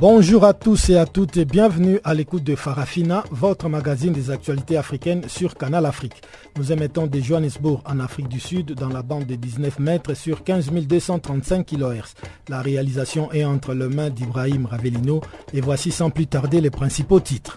[0.00, 4.30] Bonjour à tous et à toutes et bienvenue à l'écoute de Farafina, votre magazine des
[4.30, 6.22] actualités africaines sur Canal Afrique.
[6.56, 10.44] Nous émettons de Johannesburg en Afrique du Sud dans la bande de 19 mètres sur
[10.44, 12.14] 15 235 kHz.
[12.48, 15.20] La réalisation est entre les mains d'Ibrahim Ravelino
[15.52, 17.56] et voici sans plus tarder les principaux titres.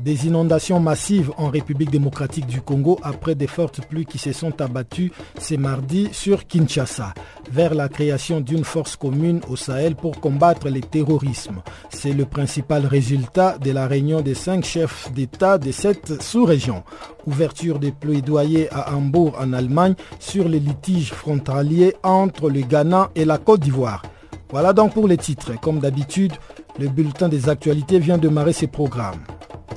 [0.00, 4.60] Des inondations massives en République démocratique du Congo après des fortes pluies qui se sont
[4.60, 7.12] abattues ce mardi sur Kinshasa,
[7.50, 11.62] vers la création d'une force commune au Sahel pour combattre le terrorisme.
[11.90, 16.82] C'est le principal résultat de la réunion des cinq chefs d'État de cette sous-région.
[17.26, 23.26] Ouverture des plaidoyers à Hambourg en Allemagne sur les litiges frontaliers entre le Ghana et
[23.26, 24.02] la Côte d'Ivoire.
[24.50, 25.52] Voilà donc pour les titres.
[25.60, 26.32] Comme d'habitude,
[26.78, 29.20] le bulletin des actualités vient de marrer ses programmes.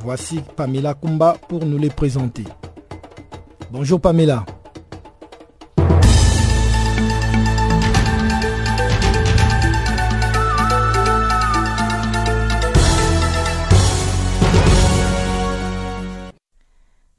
[0.05, 2.43] Voici Pamela Kumba pour nous les présenter.
[3.71, 4.45] Bonjour Pamela.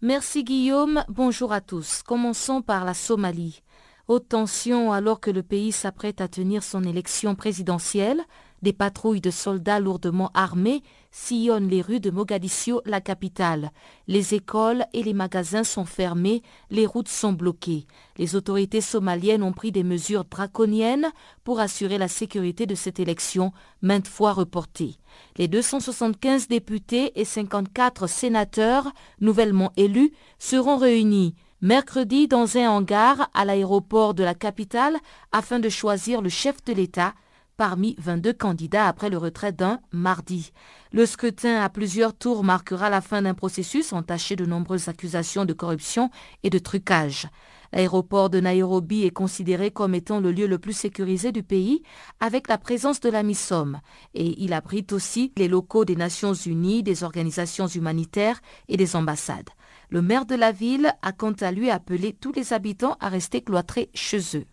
[0.01, 2.05] Merci Guillaume, bonjour à tous.
[2.05, 3.65] Commençons par la Somalie.
[4.07, 8.21] Haute tension alors que le pays s'apprête à tenir son élection présidentielle.
[8.63, 13.71] Des patrouilles de soldats lourdement armés sillonnent les rues de Mogadiscio, la capitale.
[14.07, 17.87] Les écoles et les magasins sont fermés, les routes sont bloquées.
[18.17, 21.11] Les autorités somaliennes ont pris des mesures draconiennes
[21.45, 24.97] pour assurer la sécurité de cette élection, maintes fois reportée.
[25.37, 28.91] Les 275 députés et 54 sénateurs
[29.21, 34.97] nouvellement élus seront réunis mercredi dans un hangar à l'aéroport de la capitale
[35.33, 37.15] afin de choisir le chef de l'État
[37.57, 40.53] parmi 22 candidats après le retrait d'un mardi.
[40.93, 45.53] Le scrutin à plusieurs tours marquera la fin d'un processus entaché de nombreuses accusations de
[45.53, 46.11] corruption
[46.43, 47.29] et de trucage.
[47.73, 51.83] L'aéroport de Nairobi est considéré comme étant le lieu le plus sécurisé du pays
[52.21, 53.81] avec la présence de la MISOM
[54.15, 59.51] et il abrite aussi les locaux des Nations Unies, des organisations humanitaires et des ambassades.
[59.91, 63.43] Le maire de la ville a quant à lui appelé tous les habitants à rester
[63.43, 64.47] cloîtrés chez eux.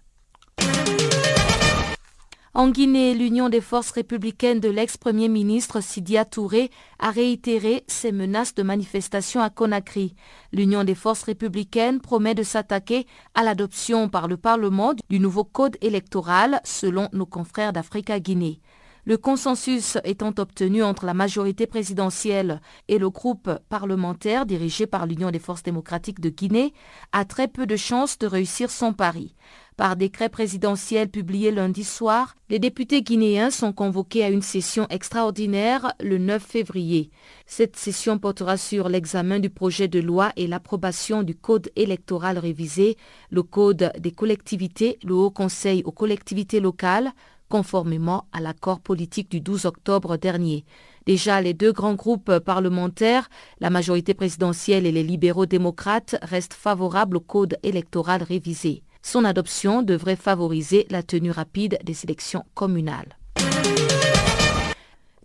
[2.56, 6.70] En Guinée, l'Union des forces républicaines de l'ex-premier ministre Sidia Touré
[7.00, 10.14] a réitéré ses menaces de manifestation à Conakry.
[10.52, 15.78] L'Union des forces républicaines promet de s'attaquer à l'adoption par le Parlement du nouveau code
[15.82, 18.62] électoral selon nos confrères d'Africa Guinée.
[19.06, 25.30] Le consensus étant obtenu entre la majorité présidentielle et le groupe parlementaire dirigé par l'Union
[25.30, 26.72] des forces démocratiques de Guinée,
[27.12, 29.36] a très peu de chances de réussir son pari.
[29.76, 35.94] Par décret présidentiel publié lundi soir, les députés guinéens sont convoqués à une session extraordinaire
[36.00, 37.10] le 9 février.
[37.48, 42.98] Cette session portera sur l'examen du projet de loi et l'approbation du code électoral révisé,
[43.32, 47.12] le code des collectivités, le Haut Conseil aux collectivités locales,
[47.50, 50.66] conformément à l'accord politique du 12 octobre dernier.
[51.08, 53.28] Déjà, les deux grands groupes parlementaires,
[53.60, 58.84] la majorité présidentielle et les libéraux démocrates, restent favorables au code électoral révisé.
[59.04, 63.18] Son adoption devrait favoriser la tenue rapide des élections communales.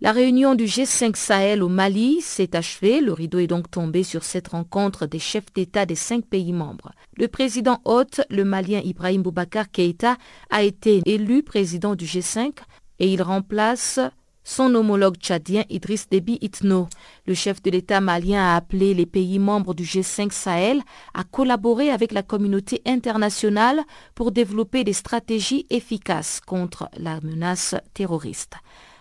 [0.01, 3.01] La réunion du G5 Sahel au Mali s'est achevée.
[3.01, 6.91] Le rideau est donc tombé sur cette rencontre des chefs d'État des cinq pays membres.
[7.17, 10.17] Le président hôte, le Malien Ibrahim Boubacar Keïta,
[10.51, 12.53] a été élu président du G5
[12.99, 13.99] et il remplace
[14.43, 16.87] son homologue tchadien Idriss Déby Itno.
[17.25, 20.81] Le chef de l'État malien a appelé les pays membres du G5 Sahel
[21.13, 23.81] à collaborer avec la communauté internationale
[24.15, 28.55] pour développer des stratégies efficaces contre la menace terroriste.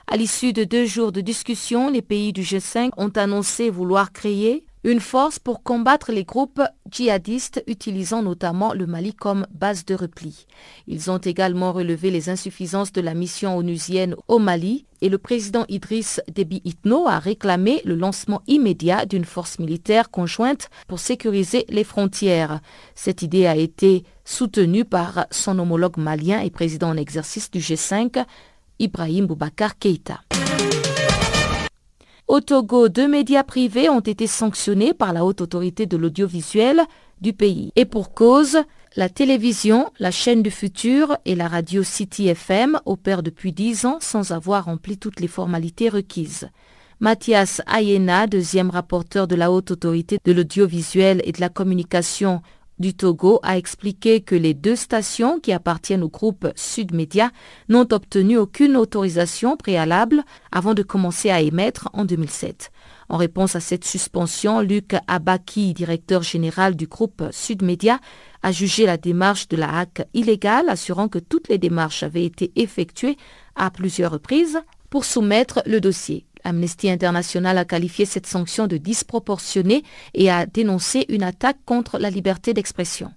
[0.06, 4.64] À l'issue de deux jours de discussion, les pays du G5 ont annoncé vouloir créer
[4.85, 10.47] une force pour combattre les groupes djihadistes utilisant notamment le Mali comme base de repli.
[10.87, 15.65] Ils ont également relevé les insuffisances de la mission onusienne au Mali et le président
[15.69, 21.85] Idriss Déby Itno a réclamé le lancement immédiat d'une force militaire conjointe pour sécuriser les
[21.85, 22.61] frontières.
[22.95, 28.25] Cette idée a été soutenue par son homologue malien et président en exercice du G5,
[28.79, 30.21] Ibrahim Boubacar Keïta.
[32.29, 36.83] Au Togo, deux médias privés ont été sanctionnés par la haute autorité de l'audiovisuel
[37.23, 37.73] du pays.
[37.75, 38.59] Et pour cause,
[38.97, 43.97] la télévision, la chaîne du futur et la radio City FM opèrent depuis dix ans
[44.03, 46.51] sans avoir rempli toutes les formalités requises.
[47.01, 52.43] Mathias Ayena, deuxième rapporteur de la haute autorité de l'audiovisuel et de la communication
[52.79, 57.31] du Togo a expliqué que les deux stations qui appartiennent au groupe Sud Média
[57.69, 62.71] n'ont obtenu aucune autorisation préalable avant de commencer à émettre en 2007.
[63.09, 68.01] En réponse à cette suspension, Luc Abaki, directeur général du groupe Sud Média,
[68.43, 72.53] a jugé la démarche de la HAC illégale, assurant que toutes les démarches avaient été
[72.57, 73.17] effectuées
[73.57, 74.61] à plusieurs reprises
[74.91, 76.27] pour soumettre le dossier.
[76.49, 79.85] Amnesty International a qualifié cette sanction de disproportionnée
[80.15, 83.12] et a dénoncé une attaque contre la liberté d'expression.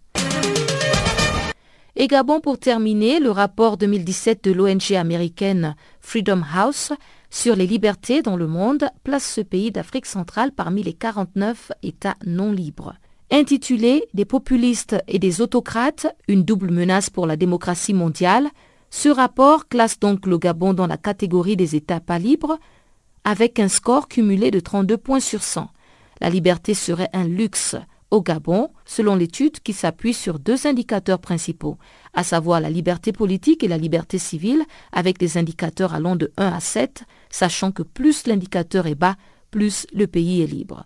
[1.95, 6.93] Et Gabon, pour terminer, le rapport 2017 de l'ONG américaine Freedom House
[7.29, 12.15] sur les libertés dans le monde place ce pays d'Afrique centrale parmi les 49 États
[12.25, 12.93] non libres.
[13.29, 18.49] Intitulé Des populistes et des autocrates, une double menace pour la démocratie mondiale,
[18.89, 22.57] ce rapport classe donc le Gabon dans la catégorie des États pas libres,
[23.23, 25.69] avec un score cumulé de 32 points sur 100.
[26.19, 27.75] La liberté serait un luxe
[28.11, 31.77] au Gabon, selon l'étude qui s'appuie sur deux indicateurs principaux,
[32.13, 36.47] à savoir la liberté politique et la liberté civile, avec des indicateurs allant de 1
[36.47, 39.15] à 7, sachant que plus l'indicateur est bas,
[39.49, 40.85] plus le pays est libre.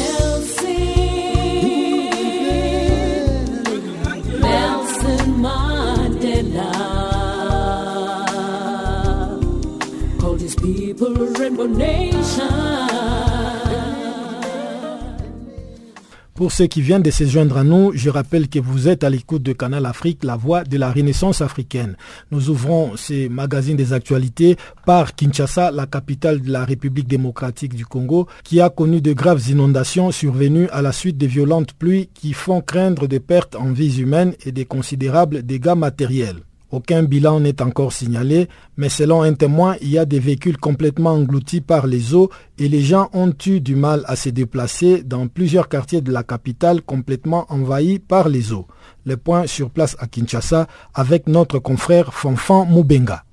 [16.41, 19.11] Pour ceux qui viennent de se joindre à nous, je rappelle que vous êtes à
[19.11, 21.95] l'écoute de Canal Afrique, la voix de la Renaissance africaine.
[22.31, 24.55] Nous ouvrons ces magazines des actualités
[24.85, 29.47] par Kinshasa, la capitale de la République démocratique du Congo, qui a connu de graves
[29.49, 33.99] inondations survenues à la suite de violentes pluies qui font craindre des pertes en vies
[33.99, 36.41] humaines et des considérables dégâts matériels.
[36.71, 38.47] Aucun bilan n'est encore signalé,
[38.77, 42.69] mais selon un témoin, il y a des véhicules complètement engloutis par les eaux et
[42.69, 46.81] les gens ont eu du mal à se déplacer dans plusieurs quartiers de la capitale
[46.81, 48.67] complètement envahis par les eaux.
[49.05, 53.23] Le point sur place à Kinshasa avec notre confrère Fanfan Moubenga.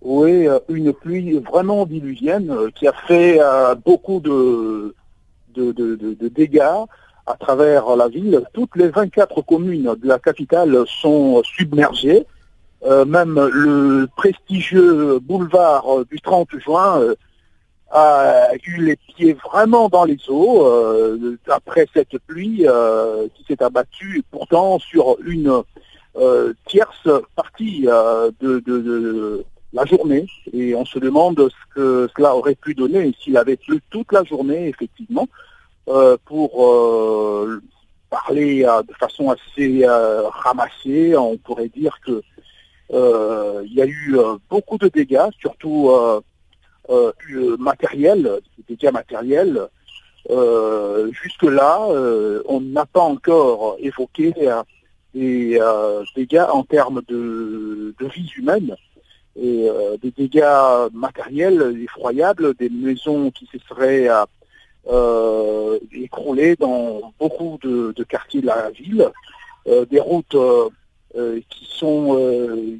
[0.00, 4.94] Oui, euh, une pluie vraiment diluvienne euh, qui a fait euh, beaucoup de,
[5.54, 6.86] de, dégâts
[7.26, 8.42] à travers la ville.
[8.54, 12.24] Toutes les 24 communes de la capitale sont submergées.
[12.84, 17.14] Euh, même le prestigieux boulevard euh, du 30 juin euh,
[17.90, 20.70] a eu les pieds vraiment dans les eaux
[21.48, 22.66] après cette pluie
[23.34, 25.62] qui s'est abattue pourtant sur une
[26.66, 27.86] tierce partie
[28.40, 30.26] de, la journée.
[30.52, 34.22] Et on se demande ce que cela aurait pu donner s'il avait plu toute la
[34.22, 35.26] journée, effectivement,
[36.26, 37.48] pour
[38.10, 41.16] parler de façon assez ramassée.
[41.16, 42.22] On pourrait dire que
[42.90, 46.20] il y a eu euh, beaucoup de dégâts, surtout euh,
[47.58, 49.68] matériels, des dégâts matériels.
[51.10, 51.88] Jusque-là,
[52.46, 54.32] on n'a pas encore évoqué
[55.14, 55.60] des
[56.16, 58.76] dégâts en termes de, vie humaine
[59.36, 59.68] et
[60.02, 64.08] des dégâts matériels effroyables, des maisons qui se seraient
[65.92, 69.10] écroulées dans beaucoup de, quartiers de la ville,
[69.90, 70.68] des routes euh,
[71.48, 72.78] qui sont euh,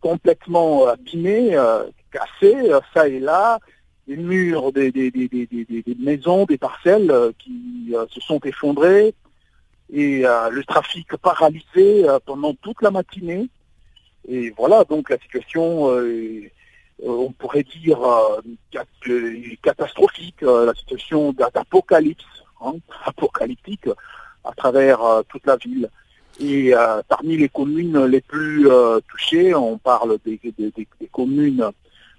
[0.00, 3.58] complètement abîmés, euh, cassés, ça et là,
[4.06, 4.92] les murs des,
[5.98, 9.14] maisons, des parcelles qui se sont effondrés
[9.92, 13.50] et le trafic paralysé pendant toute la matinée.
[14.26, 15.90] Et voilà, donc la situation,
[17.04, 17.98] on pourrait dire,
[19.62, 22.24] catastrophique, la situation d'apocalypse,
[22.62, 23.90] hein, apocalyptique
[24.44, 25.90] à travers toute la ville.
[26.40, 30.38] Et euh, parmi les communes les plus euh, touchées, on parle des,
[31.10, 31.70] communes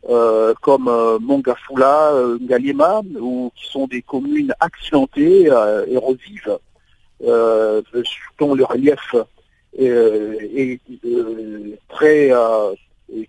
[0.10, 0.90] euh, comme
[1.22, 5.46] Mongafula, Ngaliema, ou qui sont des communes accidentées,
[5.88, 6.58] érosives,
[7.22, 9.16] dont le relief
[9.78, 10.80] est,
[11.88, 12.32] très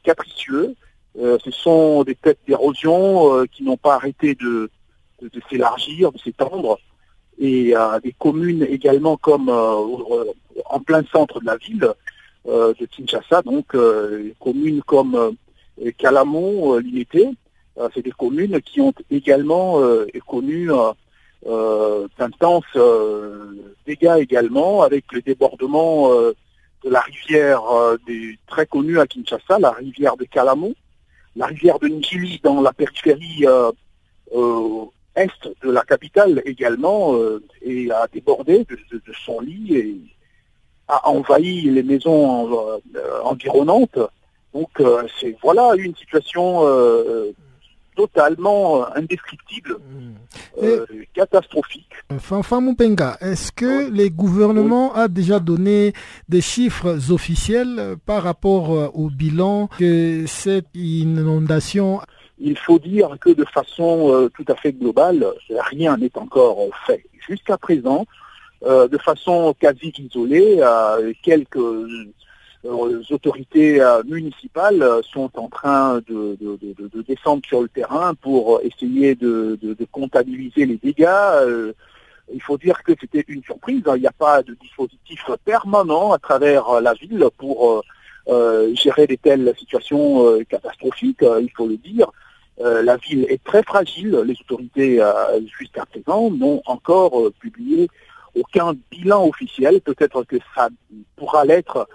[0.03, 0.75] capricieux.
[1.17, 4.71] ce sont des têtes d'érosion qui n'ont pas arrêté de,
[5.49, 6.81] s'élargir, de s'étendre,
[7.39, 9.51] et des communes également comme
[10.67, 11.89] en plein centre de la ville
[12.47, 13.77] de Kinshasa, donc
[14.39, 15.37] communes comme
[15.99, 17.29] Calamon, Limité,
[17.95, 19.81] c'est des communes qui ont également
[20.27, 20.71] connu
[22.19, 22.65] d'intenses
[23.87, 27.63] dégâts également avec le débordement de la rivière
[28.47, 30.75] très connue à Kinshasa, la rivière de Calamon,
[31.37, 33.71] la rivière de Njili dans la périphérie euh,
[34.35, 40.01] euh, est de la capitale également euh, et a débordé de, son lit et
[40.91, 42.49] a envahi les maisons
[43.25, 43.99] environnantes.
[44.53, 44.71] Donc
[45.21, 46.67] c'est voilà une situation
[47.95, 50.65] totalement indescriptible, hmm.
[51.15, 51.93] catastrophique.
[52.19, 55.93] Fanfan Mupenga, est-ce que les gouvernements a déjà donné
[56.29, 62.01] des chiffres officiels par rapport au bilan que cette inondation
[62.43, 65.27] il faut dire que de façon tout à fait globale,
[65.71, 66.57] rien n'est encore
[66.87, 67.05] fait.
[67.29, 68.07] Jusqu'à présent,
[68.63, 70.61] de façon quasi isolée,
[71.23, 71.59] quelques
[72.63, 76.37] les autorités euh, municipales sont en train de,
[77.07, 79.59] descendre sur le terrain pour essayer de,
[79.91, 81.07] comptabiliser les dégâts.
[81.09, 81.73] Euh,
[82.33, 83.83] il faut dire que c'était une surprise.
[83.87, 83.97] Hein.
[83.97, 87.83] Il n'y a pas de dispositif permanent à travers la ville pour
[88.29, 92.13] euh, gérer des telles situations catastrophiques, il faut le dire.
[92.59, 94.23] la ville est très fragile.
[94.25, 95.03] Les autorités,
[95.59, 97.89] jusqu'à présent, n'ont encore publié
[98.35, 99.81] aucun bilan officiel.
[99.81, 100.69] Peut-être que ça
[101.17, 101.89] pourra l'être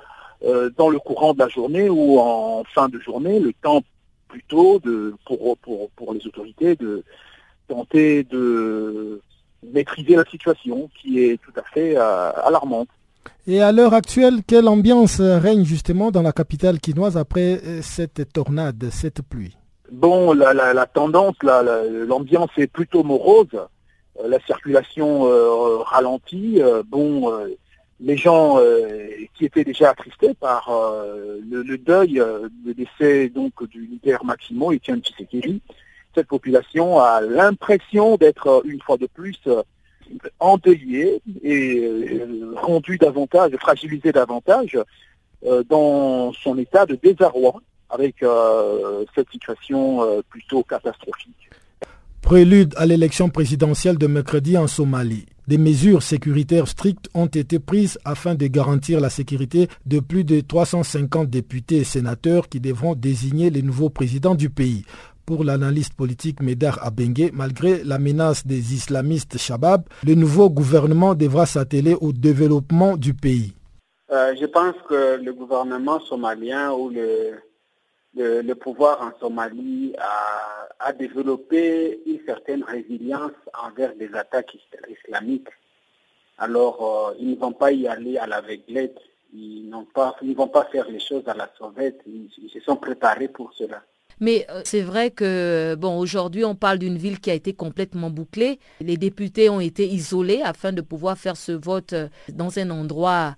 [0.44, 3.82] euh, dans le courant de la journée ou en fin de journée, le temps
[4.28, 7.04] plutôt de, pour, pour, pour les autorités de
[7.68, 9.22] tenter de
[9.74, 12.90] maîtriser la situation qui est tout à fait euh, alarmante.
[13.48, 18.32] Et à l'heure actuelle, quelle ambiance règne justement dans la capitale quinoise après euh, cette
[18.34, 19.58] tornade, cette pluie?
[19.92, 23.60] Bon, la, la, tendance, l'ambiance est plutôt morose.
[24.24, 25.24] La circulation
[25.84, 26.62] ralentit.
[26.88, 27.32] bon,
[28.00, 33.66] les gens euh, qui étaient déjà attristés par euh, le, deuil, euh, le décès donc
[33.68, 35.62] du leader Maximo Etienne Tshisekedi,
[36.14, 39.40] cette population a l'impression d'être une fois de plus
[40.40, 42.22] endeuillée et
[42.56, 44.78] rendue davantage, fragilisée davantage
[45.68, 48.24] dans son état de désarroi avec
[49.14, 51.50] cette situation plutôt catastrophique.
[52.26, 55.28] Prélude à l'élection présidentielle de mercredi en Somalie.
[55.48, 60.42] Des mesures sécuritaires strictes ont été prises afin de garantir la sécurité de plus de
[60.42, 64.86] 350 députés et sénateurs qui devront désigner les nouveaux présidents du pays.
[65.28, 71.46] Pour l'analyste politique Medar Abengue, malgré la menace des islamistes Shabab, le nouveau gouvernement devra
[71.46, 73.54] s'atteler au développement du pays.
[74.12, 77.36] Euh, je pense que le gouvernement somalien ou le,
[78.16, 83.32] le, pouvoir en Somalie a, développé une certaine résilience
[83.66, 84.56] envers des attaques
[84.88, 85.48] islamiques.
[86.38, 88.98] Alors, euh, ils ne vont pas y aller à l'aveuglette,
[89.34, 93.30] ils, ils ne vont pas faire les choses à la sauvette, ils, se sont préparés
[93.30, 93.82] pour cela.
[94.20, 98.10] Mais euh, c'est vrai que, bon, aujourd'hui, on parle d'une ville qui a été complètement
[98.10, 98.60] bouclée.
[98.80, 103.36] Les députés ont été isolés afin de pouvoir faire ce vote euh, dans un endroit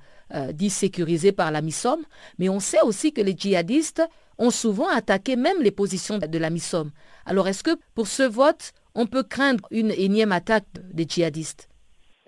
[0.51, 2.01] dit sécurisé par la MISOM.
[2.37, 4.03] Mais on sait aussi que les djihadistes
[4.39, 6.91] ont souvent attaqué même les positions de la MISOM.
[7.25, 11.69] Alors est-ce que pour ce vote, on peut craindre une énième attaque des djihadistes?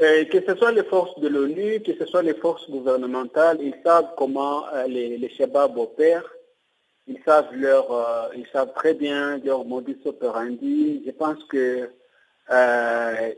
[0.01, 3.75] Euh, que ce soit les forces de l'ONU, que ce soit les forces gouvernementales, ils
[3.83, 6.29] savent comment euh, les, les Shabab opèrent.
[7.07, 11.03] Ils savent, leur, euh, ils savent très bien leur modus operandi.
[11.05, 11.89] Je pense que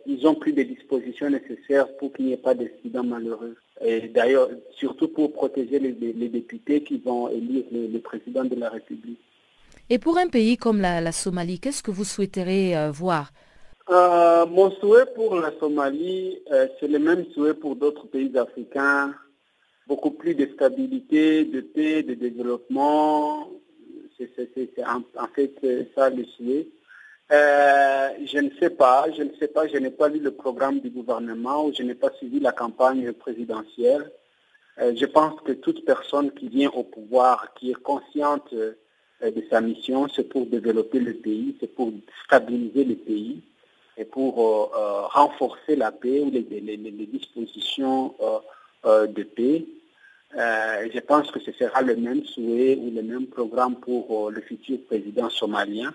[0.06, 3.58] ils ont pris des dispositions nécessaires pour qu'il n'y ait pas d'incidents malheureux.
[3.84, 9.20] Et d'ailleurs, surtout pour protéger les, députés qui vont élire le, président de la République.
[9.90, 13.32] Et pour un pays comme la, Somalie, qu'est-ce que vous souhaiteriez euh, voir?
[13.90, 19.14] Euh, Mon souhait pour la Somalie, euh, c'est le même souhait pour d'autres pays africains.
[19.88, 23.50] Beaucoup plus de stabilité, de paix, de développement.
[24.18, 25.56] C'est en, fait
[25.96, 26.68] ça le souhait.
[27.32, 30.82] Euh, je ne sais pas, je ne sais pas, je n'ai pas lu le programme
[30.82, 34.12] du gouvernement ou je n'ai pas suivi la campagne présidentielle.
[34.82, 38.74] Euh, je pense que toute personne qui vient au pouvoir, qui est consciente euh,
[39.22, 41.94] de sa mission, c'est pour développer le pays, c'est pour
[42.26, 43.42] stabiliser le pays
[43.98, 44.36] et pour
[45.14, 48.16] renforcer la paix ou les, les dispositions
[48.84, 49.66] de paix.
[50.34, 54.80] je pense que ce sera le même souhait ou le même programme pour le futur
[54.88, 55.94] président somalien.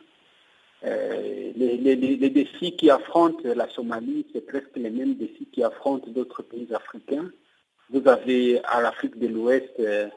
[0.84, 6.42] Euh, les, défis qui affrontent la Somalie, c'est presque les mêmes défis qui affrontent d'autres
[6.42, 7.30] pays africains.
[7.90, 10.08] Vous avez à l'Afrique de l'Ouest euh,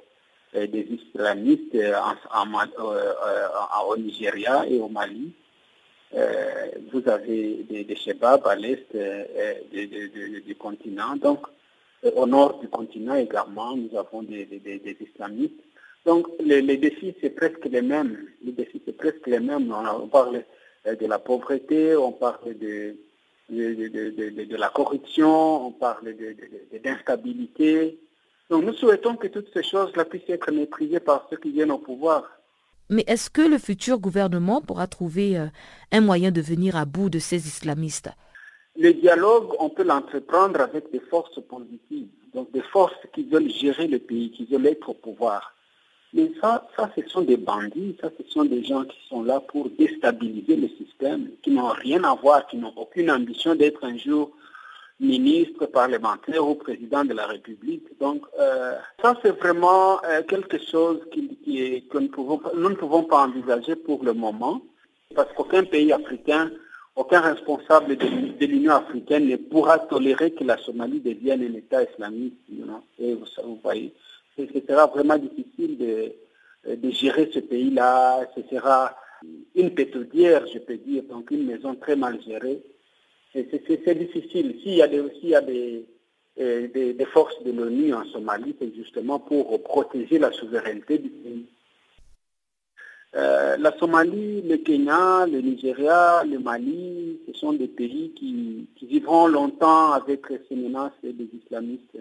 [0.56, 1.76] euh, des islamistes
[3.88, 5.32] au Nigeria et au Mali.
[6.92, 8.98] vous avez des, des à l'est
[10.46, 11.16] du continent.
[11.16, 11.48] Donc,
[12.16, 15.54] au nord du continent également, nous avons des, islamistes.
[16.06, 18.18] Donc, les, défis, c'est presque les mêmes.
[18.44, 19.74] Les défis, c'est presque les mêmes.
[19.74, 20.44] On, parle
[20.86, 22.96] de la pauvreté, on parle de,
[23.50, 26.16] de, la corruption, on parle
[26.84, 28.00] d'instabilité.
[28.50, 31.78] Donc, nous souhaitons que toutes ces choses-là puissent être maîtrisées par ceux qui viennent au
[31.78, 32.24] pouvoir.
[32.90, 35.46] Mais est-ce que le futur gouvernement pourra trouver euh,
[35.92, 38.10] un moyen de venir à bout de ces islamistes?
[38.76, 43.88] Le dialogue, on peut l'entreprendre avec des forces positives, donc des forces qui veulent gérer
[43.88, 45.54] le pays, qui veulent être au pouvoir.
[46.14, 49.40] Mais ça, ça, ce sont des bandits, ça, ce sont des gens qui sont là
[49.40, 53.98] pour déstabiliser le système, qui n'ont rien à voir, qui n'ont aucune ambition d'être un
[53.98, 54.32] jour
[55.00, 57.86] ministre, parlementaire ou président de la République.
[58.00, 63.26] Donc euh, ça, c'est vraiment euh, quelque chose qui, est, que nous, ne pouvons pas
[63.26, 64.62] envisager pour le moment,
[65.16, 66.52] parce qu'aucun pays africain,
[66.96, 72.36] aucun responsable de, l'Union africaine ne pourra tolérer que la Somalie devienne un État islamiste.
[73.00, 73.94] Et vous, voyez,
[74.38, 78.28] ce sera vraiment difficile de, de gérer ce pays-là.
[78.36, 78.96] Ce sera
[79.56, 82.64] une pétodière, je peux dire, donc une maison très mal gérée
[83.34, 84.60] c'est difficile.
[84.62, 88.74] S'il y a, des, y a euh, des, des, forces de l'ONU en Somalie, c'est
[88.76, 91.46] justement pour protéger la souveraineté du pays.
[93.16, 99.28] Euh, la Somalie, le Kenya, le Nigeria, le Mali, ce sont des pays qui, vivront
[99.28, 101.98] longtemps avec ces menaces des islamistes,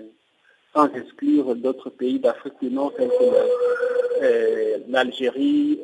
[0.75, 5.81] sans exclure d'autres pays d'Afrique du Nord, tels que euh, l'Algérie,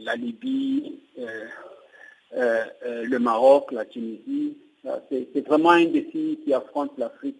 [0.00, 0.98] la Libye,
[2.34, 4.58] euh, euh, le Maroc, la Tunisie.
[5.10, 7.38] C'est vraiment un défi qui affronte l'Afrique.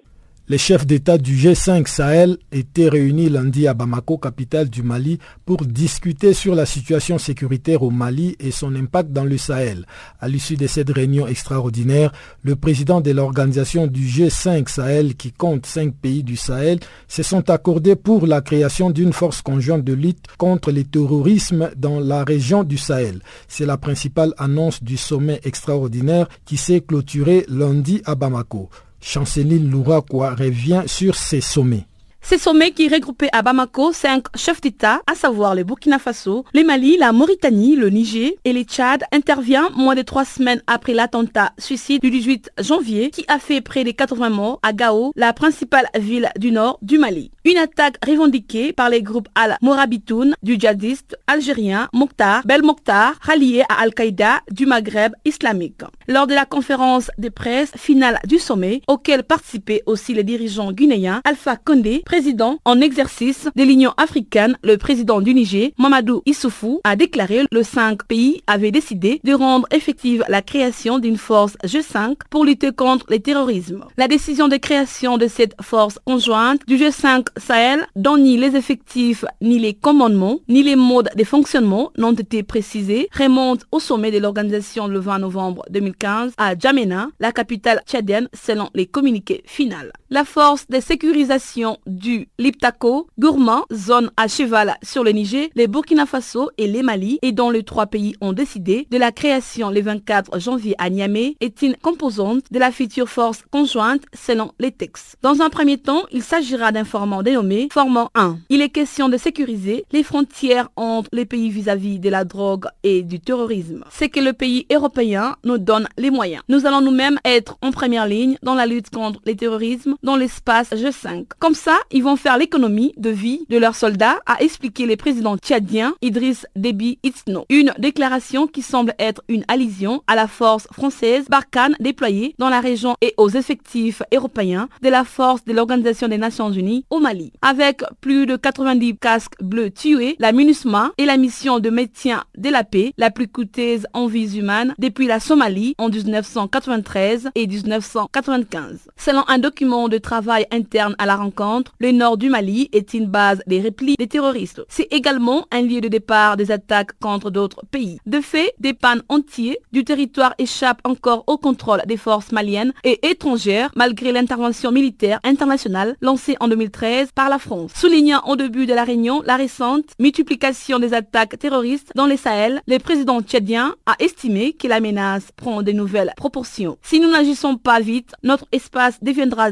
[0.50, 5.58] Les chefs d'État du G5 Sahel étaient réunis lundi à Bamako, capitale du Mali, pour
[5.58, 9.84] discuter sur la situation sécuritaire au Mali et son impact dans le Sahel.
[10.20, 15.66] À l'issue de cette réunion extraordinaire, le président de l'organisation du G5 Sahel, qui compte
[15.66, 20.28] cinq pays du Sahel, se sont accordés pour la création d'une force conjointe de lutte
[20.38, 23.20] contre le terrorisme dans la région du Sahel.
[23.48, 28.70] C'est la principale annonce du sommet extraordinaire qui s'est clôturé lundi à Bamako.
[29.00, 31.87] Chanceline Louraquois revient sur ces sommets.
[32.20, 36.62] Ces sommets qui regroupaient à Bamako cinq chefs d'État, à savoir le Burkina Faso, le
[36.62, 41.52] Mali, la Mauritanie, le Niger et le Tchad, intervient moins de trois semaines après l'attentat
[41.58, 45.86] suicide du 18 janvier qui a fait près de 80 morts à Gao, la principale
[45.98, 47.30] ville du nord du Mali.
[47.44, 53.80] Une attaque revendiquée par les groupes Al-Morabitoun du djihadiste algérien Mokhtar Bel Mokhtar, rallié à
[53.80, 55.80] Al-Qaïda du Maghreb islamique.
[56.08, 61.22] Lors de la conférence de presse finale du sommet, auquel participaient aussi les dirigeants guinéens
[61.24, 66.96] Alpha Condé, président en exercice de l'Union africaine, le président du Niger, Mamadou Issoufou, a
[66.96, 72.14] déclaré que le 5 pays avait décidé de rendre effective la création d'une force G5
[72.30, 73.84] pour lutter contre le terrorisme.
[73.98, 79.26] La décision de création de cette force conjointe du G5 Sahel, dont ni les effectifs,
[79.42, 84.18] ni les commandements, ni les modes de fonctionnement n'ont été précisés, remonte au sommet de
[84.18, 89.68] l'organisation le 20 novembre 2015 à Djamena, la capitale tchadienne, selon les communiqués finaux.
[90.10, 96.06] La force de sécurisation du Liptako, Gourmand, zone à cheval sur le Niger, les Burkina
[96.06, 99.82] Faso et les Mali, et dont les trois pays ont décidé de la création le
[99.82, 105.18] 24 janvier à Niamey, est une composante de la future force conjointe selon les textes.
[105.20, 108.38] Dans un premier temps, il s'agira d'un format dénommé Formant 1.
[108.48, 113.02] Il est question de sécuriser les frontières entre les pays vis-à-vis de la drogue et
[113.02, 113.84] du terrorisme.
[113.90, 116.42] C'est que le pays européen nous donne les moyens.
[116.48, 120.70] Nous allons nous-mêmes être en première ligne dans la lutte contre le terrorisme dans l'espace
[120.70, 121.26] G5.
[121.38, 125.36] Comme ça, ils vont faire l'économie de vie de leurs soldats, a expliqué le président
[125.36, 127.44] tchadien Idriss Déby Itno.
[127.48, 132.60] Une déclaration qui semble être une allusion à la force française Barkhane déployée dans la
[132.60, 137.32] région et aux effectifs européens de la force de l'Organisation des Nations Unies au Mali.
[137.42, 142.48] Avec plus de 90 casques bleus tués, la MINUSMA et la mission de maintien de
[142.48, 148.88] la paix la plus coûteuse en vies humaines depuis la Somalie en 1993 et 1995.
[148.96, 153.06] Selon un document de travail interne à la rencontre, le nord du Mali est une
[153.06, 154.62] base des replis des terroristes.
[154.68, 157.98] C'est également un lieu de départ des attaques contre d'autres pays.
[158.06, 163.06] De fait, des pannes entiers du territoire échappent encore au contrôle des forces maliennes et
[163.08, 167.72] étrangères malgré l'intervention militaire internationale lancée en 2013 par la France.
[167.74, 172.62] Soulignant au début de la réunion la récente multiplication des attaques terroristes dans les Sahel,
[172.66, 176.78] le président tchadien a estimé que la menace prend de nouvelles proportions.
[176.82, 179.50] Si nous n'agissons pas vite, notre espace deviendra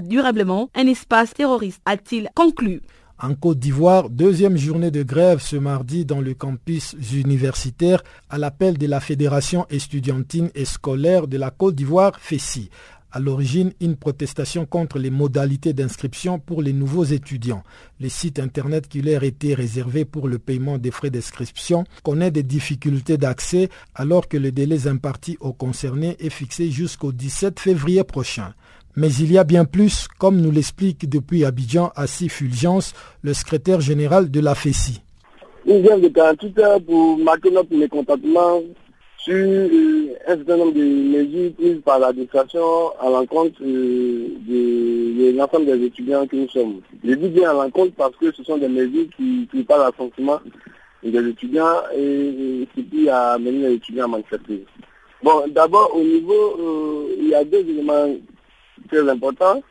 [0.75, 2.83] un espace terroriste, a-t-il conclu.
[3.23, 8.77] En Côte d'Ivoire, deuxième journée de grève ce mardi dans le campus universitaire à l'appel
[8.77, 12.69] de la Fédération estudiantine et scolaire de la Côte d'Ivoire, FESI
[13.17, 17.63] à l'origine une protestation contre les modalités d'inscription pour les nouveaux étudiants.
[17.99, 22.43] Le site internet qui leur était réservé pour le paiement des frais d'inscription connaît des
[22.43, 28.53] difficultés d'accès alors que le délai imparti aux concernés est fixé jusqu'au 17 février prochain.
[28.99, 33.83] Mais il y a bien plus, comme nous l'explique depuis Abidjan Assis Fulgence, le secrétaire
[33.83, 35.03] général de la FESI.
[35.67, 38.63] Nous vient de 48 heures pour marquer notre mécontentement
[39.19, 45.67] sur euh, un certain nombre de mesures prises par l'administration à l'encontre euh, de, l'ensemble
[45.67, 46.81] des étudiants que nous sommes.
[47.05, 50.41] Je dis bien à l'encontre parce que ce sont des mesures qui, qui parlent à
[51.03, 54.65] des étudiants et, qui a mener les étudiants à manifester.
[55.23, 58.15] Bon, d'abord, au niveau, euh, il y a deux éléments
[58.87, 59.63] très importants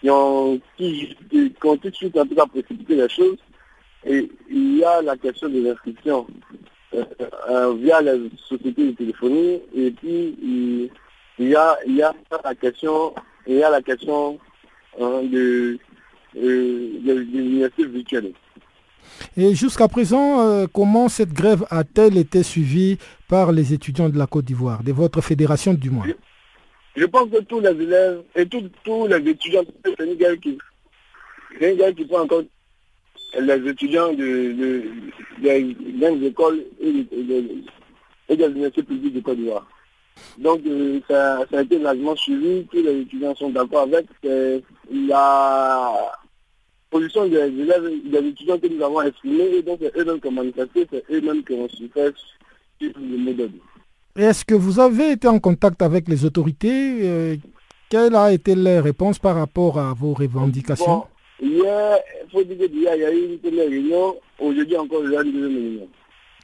[0.00, 1.16] qui ont, qui,
[1.64, 3.36] ont tout de suite en tout cas précipité les choses.
[4.04, 6.26] Et il y a la question de l'inscription
[6.94, 7.04] euh,
[7.50, 9.60] euh, via les sociétés de téléphonie.
[9.74, 10.36] Et puis,
[11.38, 13.14] il, y, a, il y a la question,
[13.46, 14.38] il y a la question
[14.98, 15.78] hein, de,
[16.36, 18.32] euh, de, l'université virtuelle.
[19.36, 22.96] Et jusqu'à présent, comment cette grève a-t-elle été suivie
[23.28, 26.06] par les étudiants de la Côte d'Ivoire, de votre fédération du moins?
[26.96, 30.58] Je, pense que tous les élèves et tous, les étudiants, c'est une guerre qui,
[31.60, 32.42] une guerre qui prend encore
[33.38, 34.82] les étudiants de,
[35.40, 36.92] des écoles et,
[38.36, 39.66] des universités publiques de Côte d'Ivoire.
[40.38, 44.06] Donc euh, ça, a été largement suivi, tous les étudiants sont d'accord avec.
[44.90, 46.12] la
[46.90, 50.32] position des élèves, des étudiants que nous avons exprimée, et donc c'est eux-mêmes qui ont
[50.32, 52.14] manifesté, c'est eux-mêmes qui ont fait
[52.80, 53.52] sur le modèle.
[54.16, 57.36] Est-ce que vous avez été en contact avec les autorités euh,
[57.88, 61.04] Quelle a été leur réponse par rapport à vos revendications?
[61.40, 64.16] Hier, il faut dire qu'il y a eu une première réunion.
[64.40, 65.88] Aujourd'hui encore, il y a une deuxième réunion.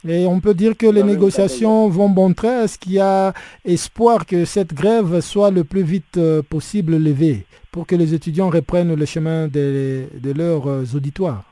[0.09, 2.62] Et on peut dire que les négociations vont bon train.
[2.64, 3.33] Est-ce qu'il y a
[3.64, 8.48] espoir que cette grève soit le plus vite euh, possible levée pour que les étudiants
[8.50, 11.42] reprennent le chemin de, leurs euh, auditoires?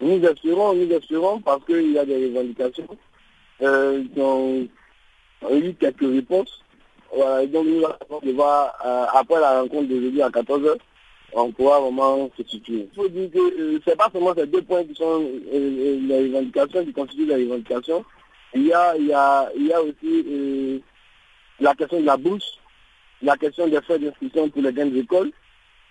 [0.00, 2.86] Nous espérons, nous espérons parce qu'il y a des revendications
[3.62, 4.02] euh,
[5.52, 6.62] eu quelques réponses.
[7.12, 8.74] donc nous allons devoir,
[9.12, 10.76] après la rencontre d'aujourd'hui à 14h,
[11.34, 12.88] on pourra vraiment se situer.
[12.90, 15.40] Il faut dire que euh, ce n'est pas seulement ces deux points qui sont euh,
[15.52, 18.04] euh, les revendications, qui constituent les revendications.
[18.54, 20.82] Il y a, il y a, il y a aussi
[21.58, 22.58] la question de la bourse,
[23.20, 25.32] la question des frais d'inscription pour les grandes écoles,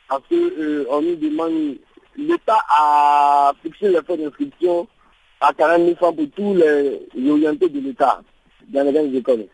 [0.08, 1.76] parce qu'on nous demande,
[2.16, 4.88] l'État a fixé les frais d'inscription
[5.42, 8.22] à 40 000 francs pour tous les, orientés de l'État
[8.70, 9.46] dans les grandes écoles.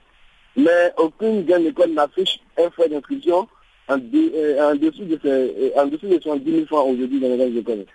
[0.55, 3.47] Mais aucune grande école n'affiche un frais d'inscription
[3.87, 7.85] en, dessous de en dessous de 70 000 francs aujourd'hui dans les grandes écoles.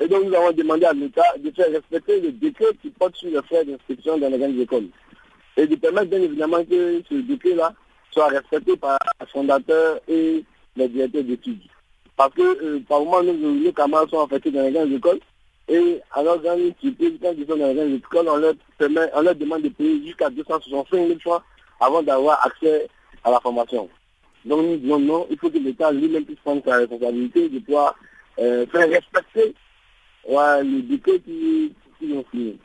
[0.00, 3.30] Et donc nous avons demandé à l'État de faire respecter le décret qui porte sur
[3.30, 4.88] les frais d'inscription dans les grandes écoles.
[5.56, 7.72] Et de permettre bien évidemment que ce décret-là
[8.10, 10.44] soit respecté par le fondateur et
[10.76, 11.60] les directeurs d'études.
[12.16, 15.20] Parce que euh, par moment, nous, nos camarades sont affectés dans les grandes écoles.
[15.68, 21.06] Et alors, quand ils sont dans les écoles, on leur, demande de payer jusqu'à 265
[21.06, 21.42] 000 francs
[21.80, 22.88] avant d'avoir accès
[23.22, 23.88] à la formation.
[24.44, 27.94] Donc nous disons non, il faut que l'État lui-même puisse prendre sa responsabilité de pouvoir
[28.38, 29.54] euh, faire respecter
[30.28, 31.74] les décrets qui,
[32.12, 32.58] ont signé.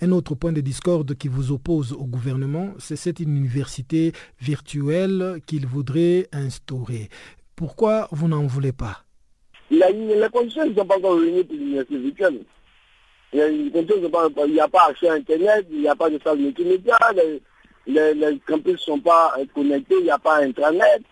[0.00, 5.66] Un autre point de discorde qui vous oppose au gouvernement, c'est cette université virtuelle qu'il
[5.66, 7.08] voudrait instaurer.
[7.54, 9.05] Pourquoi vous n'en voulez pas?
[9.70, 12.40] Les conditions ne sont pas encore réunies pour l'université virtuelle.
[13.32, 16.96] Il n'y a, pas accès à Internet, il n'y a pas de salle multimédia,
[17.86, 21.02] les, les campus ne sont pas connectés, il n'y a pas Intranet.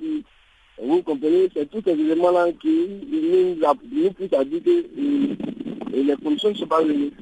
[0.81, 5.37] Vous comprenez, c'est tous ces éléments-là qui nous, nous poussent à que euh,
[5.93, 7.12] les conditions ne sont pas réunies.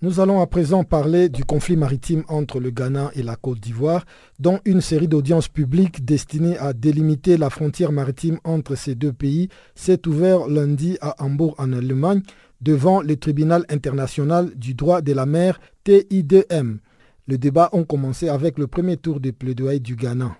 [0.00, 4.06] Nous allons à présent parler du conflit maritime entre le Ghana et la Côte d'Ivoire,
[4.38, 9.48] dont une série d'audiences publiques destinées à délimiter la frontière maritime entre ces deux pays
[9.74, 12.22] s'est ouverte lundi à Hambourg en Allemagne
[12.60, 16.76] devant le tribunal international du droit de la mer TIDM.
[17.26, 20.36] Le débat ont commencé avec le premier tour des plaidoyers du Ghana.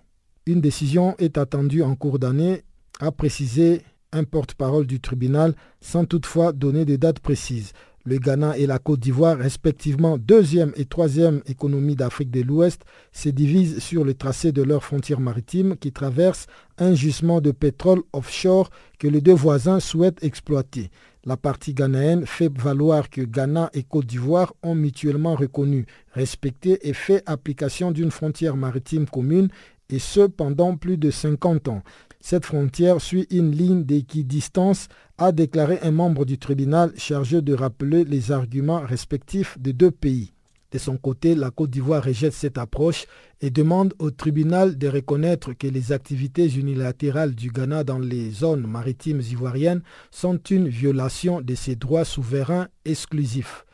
[0.47, 2.62] Une décision est attendue en cours d'année,
[3.01, 7.73] a précisé un porte-parole du tribunal, sans toutefois donner des dates précises.
[8.04, 12.82] Le Ghana et la Côte d'Ivoire, respectivement deuxième et troisième économie d'Afrique de l'Ouest,
[13.12, 16.46] se divisent sur le tracé de leurs frontières maritimes qui traversent
[16.78, 20.90] un gisement de pétrole offshore que les deux voisins souhaitent exploiter.
[21.24, 26.94] La partie ghanéenne fait valoir que Ghana et Côte d'Ivoire ont mutuellement reconnu, respecté et
[26.94, 29.48] fait application d'une frontière maritime commune
[29.90, 31.82] et ce pendant plus de 50 ans.
[32.20, 38.04] Cette frontière suit une ligne d'équidistance, a déclaré un membre du tribunal chargé de rappeler
[38.04, 40.33] les arguments respectifs des deux pays.
[40.70, 43.07] De son côté, la Côte d'Ivoire rejette cette approche
[43.40, 48.66] et demande au tribunal de reconnaître que les activités unilatérales du Ghana dans les zones
[48.66, 53.64] maritimes ivoiriennes sont une violation de ses droits souverains exclusifs.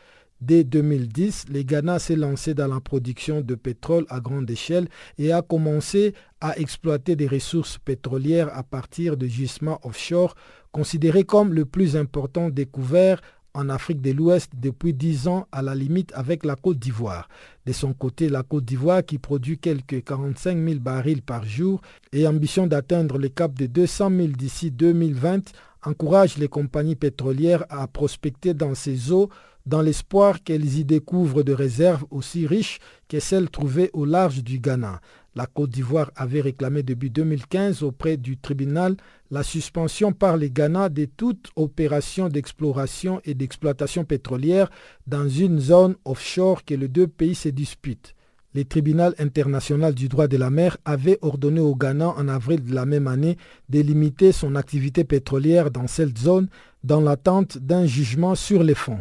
[0.46, 5.32] Dès 2010, le Ghana s'est lancé dans la production de pétrole à grande échelle et
[5.32, 10.34] a commencé à exploiter des ressources pétrolières à partir de gisements offshore
[10.70, 13.22] considérés comme le plus important découvert
[13.54, 17.26] en Afrique de l'Ouest depuis 10 ans à la limite avec la Côte d'Ivoire.
[17.64, 21.80] De son côté, la Côte d'Ivoire, qui produit quelques 45 000 barils par jour
[22.12, 25.52] et ambition d'atteindre le cap de 200 000 d'ici 2020,
[25.86, 29.30] encourage les compagnies pétrolières à prospecter dans ces eaux
[29.66, 34.58] dans l'espoir qu'elles y découvrent de réserves aussi riches que celles trouvées au large du
[34.58, 35.00] Ghana.
[35.36, 38.96] La Côte d'Ivoire avait réclamé depuis 2015 auprès du tribunal
[39.32, 44.70] la suspension par les Ghana de toute opération d'exploration et d'exploitation pétrolière
[45.08, 48.14] dans une zone offshore que les deux pays se disputent.
[48.54, 52.72] Le tribunal international du droit de la mer avait ordonné au Ghana en avril de
[52.72, 53.36] la même année
[53.68, 56.46] de limiter son activité pétrolière dans cette zone
[56.84, 59.00] dans l'attente d'un jugement sur les fonds.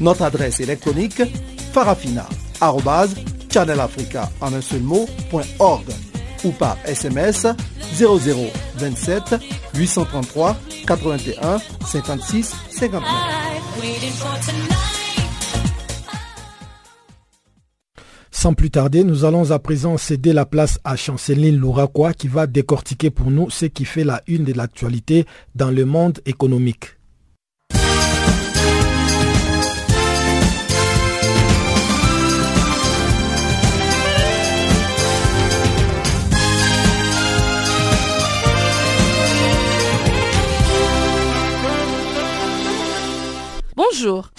[0.00, 1.22] Notre adresse électronique
[1.72, 4.30] farafina.channelafrica
[6.42, 7.46] ou par SMS
[7.94, 9.36] 0027
[9.74, 13.02] 833 81 56 59.
[18.30, 22.46] Sans plus tarder, nous allons à présent céder la place à Chanceline Louraquois qui va
[22.46, 26.99] décortiquer pour nous ce qui fait la une de l'actualité dans le monde économique.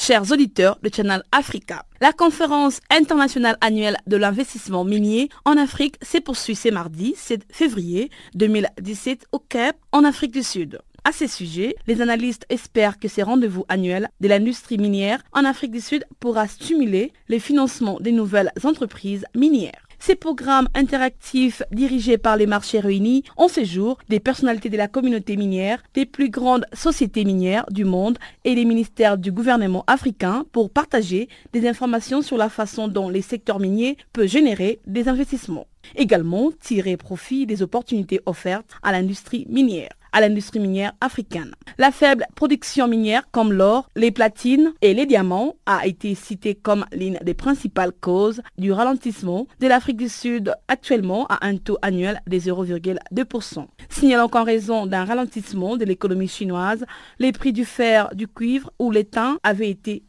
[0.02, 1.86] Chers auditeurs de Channel Africa.
[2.02, 8.10] La conférence internationale annuelle de l'investissement minier en Afrique s'est poursuivie ce mardi 7 février
[8.34, 10.80] 2017 au Cap, en Afrique du Sud.
[11.04, 15.72] À ce sujet, les analystes espèrent que ces rendez-vous annuels de l'industrie minière en Afrique
[15.72, 19.88] du Sud pourra stimuler le financement des nouvelles entreprises minières.
[20.04, 25.38] Ces programmes interactifs dirigés par les marchés réunis ont séjour des personnalités de la communauté
[25.38, 30.72] minière, des plus grandes sociétés minières du monde et les ministères du gouvernement africain pour
[30.72, 35.68] partager des informations sur la façon dont les secteurs miniers peuvent générer des investissements.
[35.96, 41.54] Également, tirer profit des opportunités offertes à l'industrie minière à l'industrie minière africaine.
[41.78, 46.86] La faible production minière comme l'or, les platines et les diamants a été citée comme
[46.92, 52.22] l'une des principales causes du ralentissement de l'Afrique du Sud actuellement à un taux annuel
[52.28, 53.66] de 0,2%.
[53.90, 56.86] Signalant qu'en raison d'un ralentissement de l'économie chinoise,
[57.20, 60.04] les prix du fer, du cuivre ou l'étain avaient été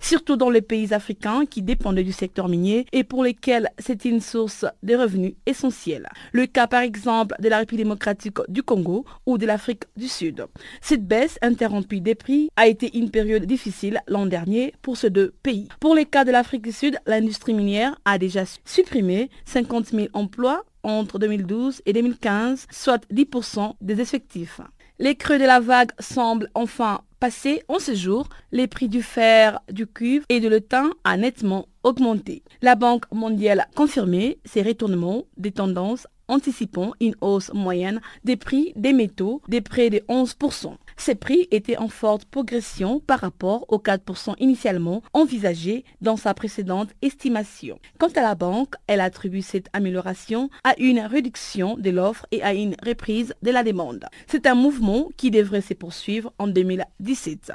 [0.00, 4.20] surtout dans les pays africains qui dépendaient du secteur minier et pour lesquels c'est une
[4.20, 6.08] source de revenus essentielle.
[6.32, 10.46] Le cas par exemple de la République démocratique du Congo ou de l'Afrique du Sud.
[10.80, 15.32] Cette baisse interrompue des prix a été une période difficile l'an dernier pour ces deux
[15.42, 15.68] pays.
[15.80, 20.64] Pour les cas de l'Afrique du Sud, l'industrie minière a déjà supprimé 50 000 emplois
[20.82, 24.60] entre 2012 et 2015, soit 10% des effectifs.
[24.98, 28.28] Les creux de la vague semblent enfin passer en ce jour.
[28.50, 32.42] Les prix du fer, du cuivre et de l'étain a nettement augmenté.
[32.62, 38.72] La Banque mondiale a confirmé ces retournements des tendances anticipant une hausse moyenne des prix
[38.76, 40.74] des métaux de près de 11%.
[40.96, 46.90] Ces prix étaient en forte progression par rapport aux 4% initialement envisagés dans sa précédente
[47.02, 47.78] estimation.
[47.98, 52.54] Quant à la banque, elle attribue cette amélioration à une réduction de l'offre et à
[52.54, 54.04] une reprise de la demande.
[54.26, 57.52] C'est un mouvement qui devrait se poursuivre en 2017.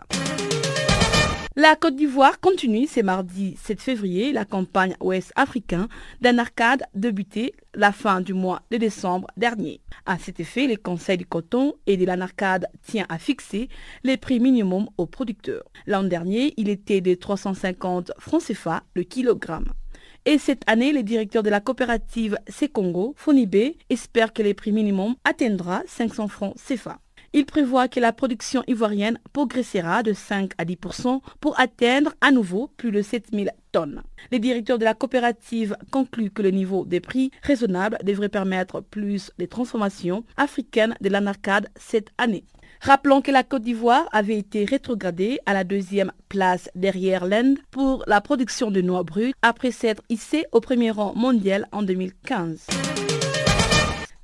[1.58, 5.88] La Côte d'Ivoire continue ce mardi 7 février la campagne ouest africain
[6.20, 9.80] d'un arcade débuté la fin du mois de décembre dernier.
[10.06, 13.70] À cet effet, le Conseil du coton et de l'anarcade tient à fixer
[14.04, 15.63] les prix minimum aux producteurs.
[15.88, 19.72] L'an dernier, il était de 350 francs CFA le kilogramme.
[20.26, 22.38] Et cette année, le directeur de la coopérative
[22.74, 27.00] Congo, Fonibé, espère que les prix minimum atteindra 500 francs CFA.
[27.38, 32.71] Il prévoit que la production ivoirienne progressera de 5 à 10% pour atteindre à nouveau
[32.78, 34.04] plus de 7000 tonnes.
[34.32, 39.34] Les directeurs de la coopérative concluent que le niveau des prix raisonnables devrait permettre plus
[39.38, 42.45] de transformations africaines de l'anarcade cette année.
[42.80, 48.06] Rappelons que la Côte d'Ivoire avait été rétrogradée à la deuxième place derrière l'Inde pour
[48.08, 52.67] la production de noix brutes après s'être hissée au premier rang mondial en 2015.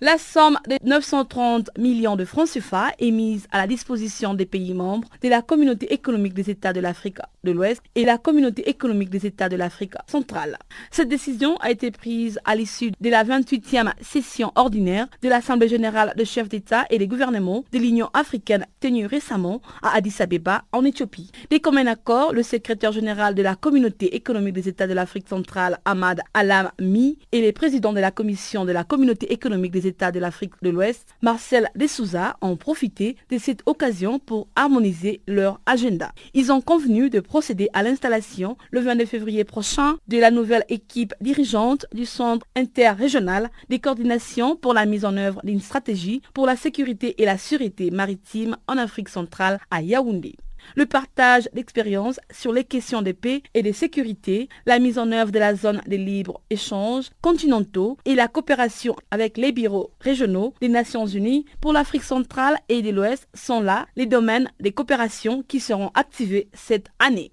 [0.03, 4.73] La somme de 930 millions de francs CFA est mise à la disposition des pays
[4.73, 9.11] membres de la communauté économique des États de l'Afrique de l'Ouest et la communauté économique
[9.11, 10.57] des États de l'Afrique centrale.
[10.89, 16.13] Cette décision a été prise à l'issue de la 28e session ordinaire de l'Assemblée générale
[16.17, 20.83] de chefs d'État et des gouvernements de l'Union africaine tenue récemment à Addis Abeba en
[20.83, 21.29] Éthiopie.
[21.51, 25.77] Des communs accords, le secrétaire général de la communauté économique des États de l'Afrique centrale,
[25.85, 29.90] Ahmad Alam Mi, et les présidents de la commission de la communauté économique des États
[29.91, 36.11] de l'Afrique de l'Ouest, Marcel Dessouza, ont profité de cette occasion pour harmoniser leur agenda.
[36.33, 41.13] Ils ont convenu de procéder à l'installation le 22 février prochain de la nouvelle équipe
[41.21, 46.55] dirigeante du Centre interrégional des coordinations pour la mise en œuvre d'une stratégie pour la
[46.55, 50.35] sécurité et la sûreté maritime en Afrique centrale à Yaoundé
[50.75, 55.31] le partage d'expériences sur les questions de paix et de sécurité, la mise en œuvre
[55.31, 61.05] de la zone de libre-échange continentaux et la coopération avec les bureaux régionaux des Nations
[61.05, 65.91] Unies pour l'Afrique centrale et de l'Ouest sont là les domaines des coopérations qui seront
[65.93, 67.31] activés cette année.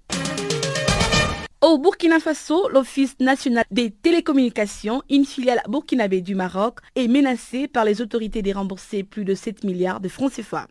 [1.61, 7.83] Au Burkina Faso, l'Office national des télécommunications, une filiale burkinabé du Maroc, est menacé par
[7.83, 10.67] les autorités de rembourser plus de 7 milliards de francs CFA.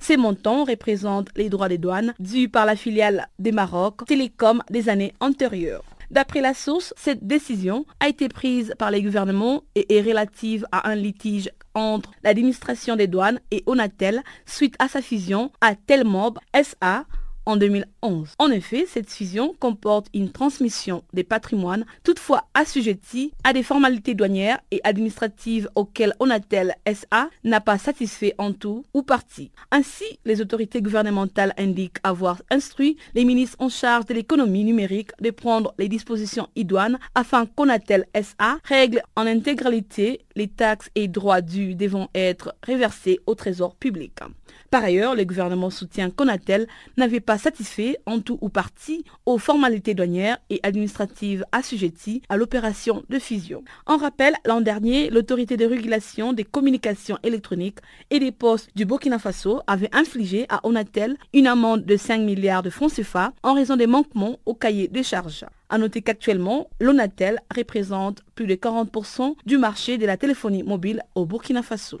[0.00, 4.88] Ces montants représentent les droits des douanes dus par la filiale des Maroc Télécom des
[4.88, 5.84] années antérieures.
[6.10, 10.90] D'après la source, cette décision a été prise par les gouvernements et est relative à
[10.90, 17.04] un litige entre l'administration des douanes et Onatel suite à sa fusion à Telmob SA
[17.46, 18.34] en 2011.
[18.38, 24.60] En effet, cette fusion comporte une transmission des patrimoines, toutefois assujettis à des formalités douanières
[24.70, 29.50] et administratives auxquelles Onatel SA n'a pas satisfait en tout ou partie.
[29.70, 35.30] Ainsi, les autorités gouvernementales indiquent avoir instruit les ministres en charge de l'économie numérique de
[35.30, 41.74] prendre les dispositions idoines afin qu'Onatel SA règle en intégralité les taxes et droits dus
[41.74, 44.18] devant être reversés au trésor public.
[44.70, 46.66] Par ailleurs, le gouvernement soutient qu'Onatel
[46.96, 53.04] n'avait pas satisfait en tout ou partie aux formalités douanières et administratives assujetties à l'opération
[53.08, 53.62] de fusion.
[53.86, 57.78] En rappel, l'an dernier, l'autorité de régulation des communications électroniques
[58.10, 62.62] et des postes du Burkina Faso avait infligé à Onatel une amende de 5 milliards
[62.62, 65.44] de francs CFA en raison des manquements au cahier des charges.
[65.74, 71.26] A noter qu'actuellement, l'Onatel représente plus de 40% du marché de la téléphonie mobile au
[71.26, 72.00] Burkina Faso.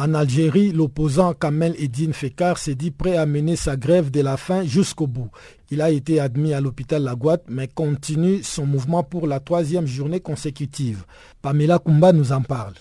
[0.00, 4.36] En Algérie, l'opposant Kamel Edine Fekar s'est dit prêt à mener sa grève de la
[4.36, 5.28] faim jusqu'au bout.
[5.72, 10.20] Il a été admis à l'hôpital Laguat, mais continue son mouvement pour la troisième journée
[10.20, 11.04] consécutive.
[11.42, 12.74] Pamela Kumba nous en parle.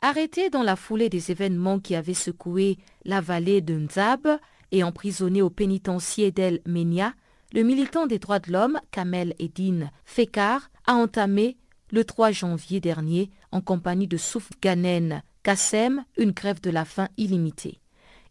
[0.00, 4.26] Arrêté dans la foulée des événements qui avaient secoué la vallée de Nzab
[4.72, 7.12] et emprisonné au pénitencier d'El Menia,
[7.52, 11.58] le militant des droits de l'homme, Kamel Eddin Fekar, a entamé
[11.90, 17.08] le 3 janvier dernier, en compagnie de Souf Ganen Kassem, une grève de la faim
[17.16, 17.80] illimitée.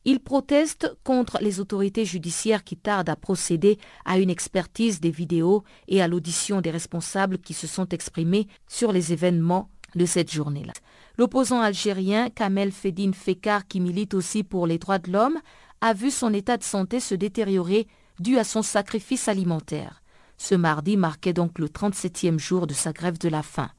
[0.06, 5.64] Il proteste contre les autorités judiciaires qui tardent à procéder à une expertise des vidéos
[5.88, 10.74] et à l'audition des responsables qui se sont exprimés sur les événements de cette journée-là.
[11.18, 15.40] L'opposant algérien Kamel Fedin Fekar, qui milite aussi pour les droits de l'homme,
[15.82, 17.88] a vu son état de santé se détériorer
[18.20, 20.02] dû à son sacrifice alimentaire.
[20.38, 23.70] Ce mardi marquait donc le 37e jour de sa grève de la faim.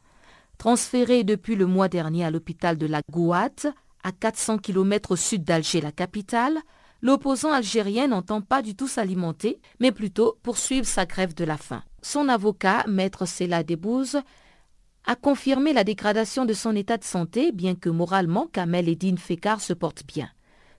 [0.61, 3.67] Transféré depuis le mois dernier à l'hôpital de la Gouate,
[4.03, 6.59] à 400 km au sud d'Alger, la capitale,
[7.01, 11.83] l'opposant algérien n'entend pas du tout s'alimenter, mais plutôt poursuivre sa grève de la faim.
[12.03, 14.21] Son avocat, maître Sela Debouze,
[15.07, 19.63] a confirmé la dégradation de son état de santé, bien que moralement Kamel Eddin Fekar
[19.63, 20.29] se porte bien.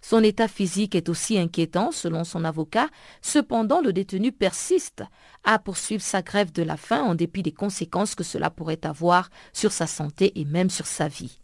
[0.02, 2.90] Son état physique est aussi inquiétant, selon son avocat.
[3.22, 5.04] Cependant, le détenu persiste
[5.44, 9.30] à poursuivre sa grève de la faim en dépit des conséquences que cela pourrait avoir
[9.54, 11.40] sur sa santé et même sur sa vie.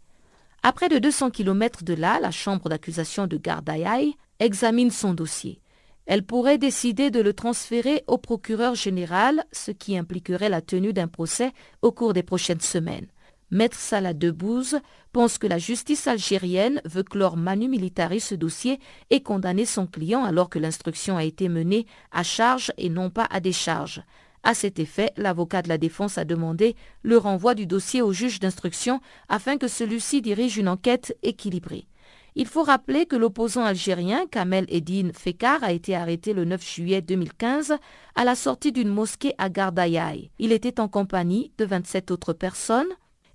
[0.64, 5.60] À près de 200 km de là, la chambre d'accusation de Gardaïaï examine son dossier.
[6.06, 11.06] Elle pourrait décider de le transférer au procureur général, ce qui impliquerait la tenue d'un
[11.06, 11.52] procès
[11.82, 13.06] au cours des prochaines semaines.
[13.50, 14.78] Maître Salah Debouze
[15.12, 18.78] pense que la justice algérienne veut clore manu militari ce dossier
[19.08, 23.26] et condamner son client alors que l'instruction a été menée à charge et non pas
[23.30, 24.02] à décharge.
[24.42, 28.38] À cet effet, l'avocat de la défense a demandé le renvoi du dossier au juge
[28.38, 31.86] d'instruction afin que celui-ci dirige une enquête équilibrée.
[32.34, 37.00] Il faut rappeler que l'opposant algérien Kamel Eddin Fekar a été arrêté le 9 juillet
[37.00, 37.76] 2015
[38.14, 40.30] à la sortie d'une mosquée à Gardaïaï.
[40.38, 42.86] Il était en compagnie de 27 autres personnes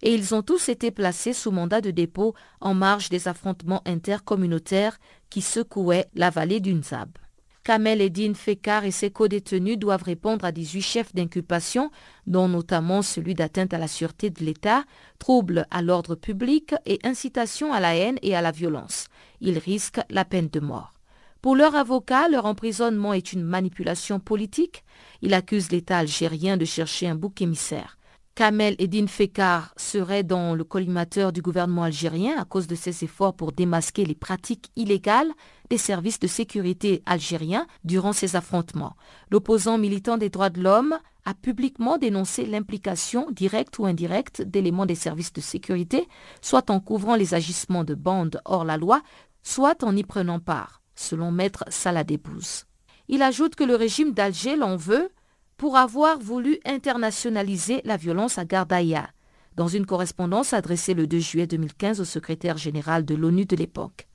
[0.03, 4.99] et ils ont tous été placés sous mandat de dépôt en marge des affrontements intercommunautaires
[5.29, 7.09] qui secouaient la vallée d'Unzab.
[7.63, 11.89] Kamel Eddin Fekar et ses co-détenus doivent répondre à 18 chefs d'inculpation,
[12.27, 14.83] dont notamment celui d'atteinte à la sûreté de l'État,
[15.19, 19.07] trouble à l'ordre public et incitation à la haine et à la violence.
[19.39, 20.91] Ils risquent la peine de mort.
[21.41, 24.83] Pour leur avocat, leur emprisonnement est une manipulation politique.
[25.21, 27.97] Il accuse l'État algérien de chercher un bouc émissaire.
[28.35, 33.35] Kamel Eddin Fekar serait dans le collimateur du gouvernement algérien à cause de ses efforts
[33.35, 35.31] pour démasquer les pratiques illégales
[35.69, 38.95] des services de sécurité algériens durant ces affrontements.
[39.29, 44.95] L'opposant militant des droits de l'homme a publiquement dénoncé l'implication directe ou indirecte d'éléments des
[44.95, 46.07] services de sécurité,
[46.41, 49.03] soit en couvrant les agissements de bandes hors la loi,
[49.43, 52.03] soit en y prenant part, selon maître Salah
[53.07, 55.11] Il ajoute que le régime d'Alger l'en veut
[55.63, 59.07] pour avoir voulu internationaliser la violence à Gardaïa,
[59.55, 64.09] dans une correspondance adressée le 2 juillet 2015 au secrétaire général de l'ONU de l'époque.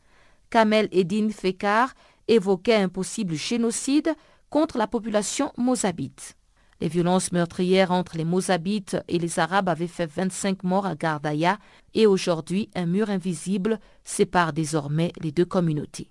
[0.50, 1.94] Kamel Eddin Fekar
[2.28, 4.14] évoquait un possible génocide
[4.50, 6.36] contre la population mozabite.
[6.82, 11.58] Les violences meurtrières entre les Mozabites et les Arabes avaient fait 25 morts à Gardaïa
[11.94, 16.10] et aujourd'hui un mur invisible sépare désormais les deux communautés.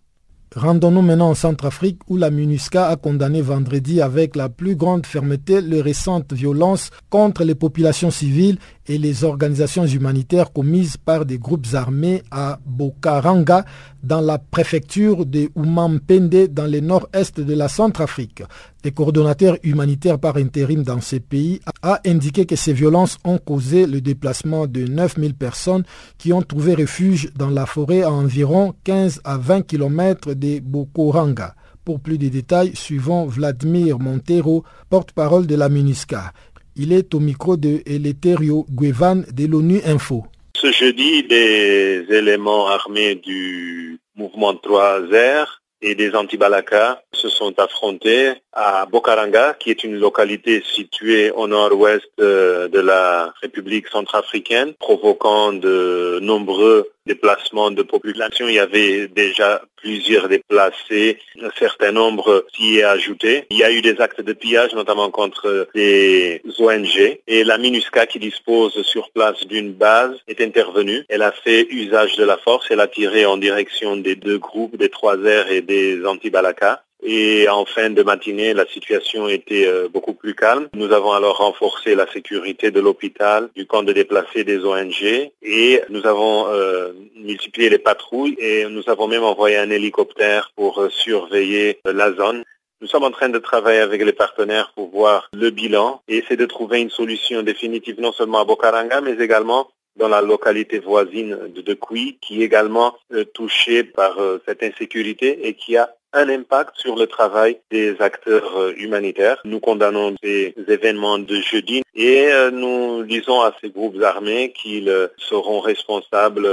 [0.55, 5.59] Rendons-nous maintenant en Centrafrique où la MINUSCA a condamné vendredi avec la plus grande fermeté
[5.61, 11.67] les récentes violences contre les populations civiles et les organisations humanitaires commises par des groupes
[11.73, 13.65] armés à Bokaranga
[14.07, 18.41] dans la préfecture de Oumampende dans le nord-est de la Centrafrique.
[18.85, 23.85] Le coordonnateur humanitaire par intérim dans ces pays a indiqué que ces violences ont causé
[23.85, 25.83] le déplacement de 9000 personnes
[26.17, 31.53] qui ont trouvé refuge dans la forêt à environ 15 à 20 km de Bokoranga.
[31.83, 36.31] Pour plus de détails, suivant Vladimir Montero, porte-parole de la MINUSCA.
[36.77, 40.25] Il est au micro de Eleterio Guevan de l'ONU Info.
[40.59, 45.45] Ce jeudi, des éléments armés du mouvement 3R
[45.83, 52.09] et des anti-Balaka se sont affrontés à Bokaranga, qui est une localité située au nord-ouest
[52.19, 58.47] euh, de la République centrafricaine, provoquant de nombreux déplacements de population.
[58.47, 63.45] Il y avait déjà plusieurs déplacés, un certain nombre s'y est ajouté.
[63.49, 67.19] Il y a eu des actes de pillage, notamment contre des ONG.
[67.27, 71.05] Et la MINUSCA, qui dispose sur place d'une base, est intervenue.
[71.09, 72.67] Elle a fait usage de la force.
[72.69, 76.83] Elle a tiré en direction des deux groupes, des trois R et des anti-Balaka.
[77.03, 80.67] Et en fin de matinée, la situation était euh, beaucoup plus calme.
[80.73, 85.81] Nous avons alors renforcé la sécurité de l'hôpital, du camp de déplacés des ONG et
[85.89, 90.89] nous avons euh, multiplié les patrouilles et nous avons même envoyé un hélicoptère pour euh,
[90.89, 92.43] surveiller la zone.
[92.81, 96.35] Nous sommes en train de travailler avec les partenaires pour voir le bilan et essayer
[96.35, 101.39] de trouver une solution définitive non seulement à Bokaranga mais également dans la localité voisine
[101.55, 102.95] de Kui, qui est également
[103.33, 108.73] touchée par cette insécurité et qui a un impact sur le travail des acteurs euh,
[108.77, 109.39] humanitaires.
[109.45, 115.09] Nous condamnons ces événements de jeudi et euh, nous disons à ces groupes armés qu'ils
[115.17, 116.47] seront responsables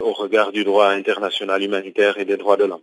[0.00, 2.82] au regard du droit international humanitaire et des droits de l'homme.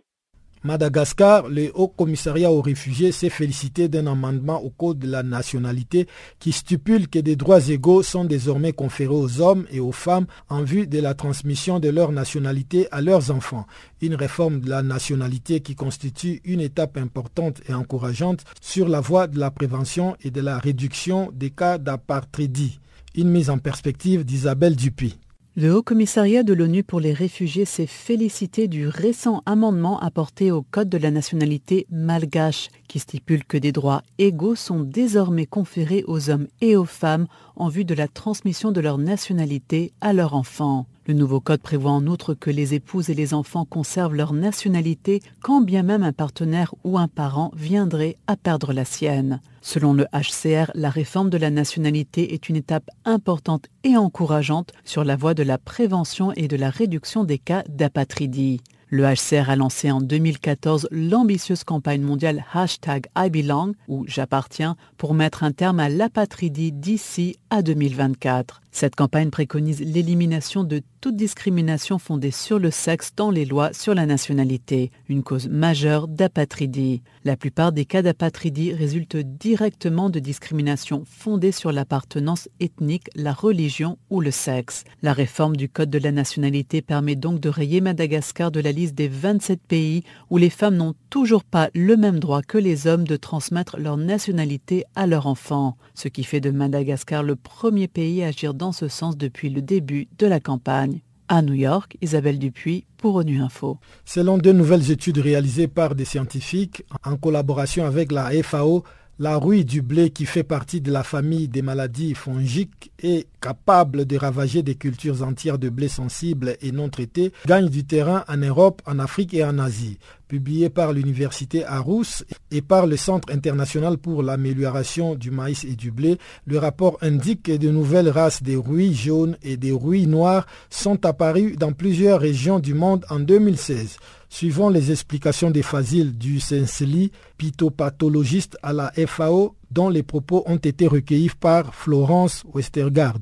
[0.64, 6.08] Madagascar, le Haut Commissariat aux réfugiés s'est félicité d'un amendement au Code de la nationalité
[6.38, 10.62] qui stipule que des droits égaux sont désormais conférés aux hommes et aux femmes en
[10.62, 13.66] vue de la transmission de leur nationalité à leurs enfants.
[14.00, 19.26] Une réforme de la nationalité qui constitue une étape importante et encourageante sur la voie
[19.26, 22.80] de la prévention et de la réduction des cas d'apatridie.
[23.14, 25.18] Une mise en perspective d'Isabelle Dupuis.
[25.56, 30.62] Le Haut Commissariat de l'ONU pour les réfugiés s'est félicité du récent amendement apporté au
[30.62, 36.28] Code de la nationalité malgache qui stipule que des droits égaux sont désormais conférés aux
[36.28, 40.86] hommes et aux femmes en vue de la transmission de leur nationalité à leurs enfants.
[41.06, 45.20] Le nouveau code prévoit en outre que les épouses et les enfants conservent leur nationalité
[45.42, 49.40] quand bien même un partenaire ou un parent viendrait à perdre la sienne.
[49.60, 55.04] Selon le HCR, la réforme de la nationalité est une étape importante et encourageante sur
[55.04, 58.60] la voie de la prévention et de la réduction des cas d'apatridie.
[58.96, 65.42] Le HCR a lancé en 2014 l'ambitieuse campagne mondiale hashtag IBelong ou J'appartiens pour mettre
[65.42, 68.60] un terme à l'apatridie d'ici à 2024.
[68.74, 73.94] Cette campagne préconise l'élimination de toute discrimination fondée sur le sexe dans les lois sur
[73.94, 77.02] la nationalité, une cause majeure d'apatridie.
[77.24, 83.96] La plupart des cas d'apatridie résultent directement de discrimination fondée sur l'appartenance ethnique, la religion
[84.10, 84.82] ou le sexe.
[85.02, 88.96] La réforme du Code de la nationalité permet donc de rayer Madagascar de la liste
[88.96, 93.06] des 27 pays où les femmes n'ont toujours pas le même droit que les hommes
[93.06, 98.24] de transmettre leur nationalité à leurs enfants, ce qui fait de Madagascar le premier pays
[98.24, 101.00] à agir dans ce sens depuis le début de la campagne.
[101.26, 103.78] À New York, Isabelle Dupuis pour ONU Info.
[104.04, 108.84] Selon deux nouvelles études réalisées par des scientifiques en collaboration avec la FAO,
[109.20, 114.06] la rouille du blé qui fait partie de la famille des maladies fongiques est capable
[114.06, 118.38] de ravager des cultures entières de blé sensibles et non traitées, gagne du terrain en
[118.38, 119.98] Europe, en Afrique et en Asie.
[120.28, 125.90] Publié par l'université Arus et par le Centre international pour l'amélioration du maïs et du
[125.90, 130.46] blé, le rapport indique que de nouvelles races des rouilles jaunes et des rouilles noires
[130.70, 133.98] sont apparues dans plusieurs régions du monde en 2016.
[134.30, 140.56] Suivant les explications des Fazil du Senseli, pitopathologiste à la FAO, dont les propos ont
[140.56, 143.20] été recueillis par Florence Westergaard.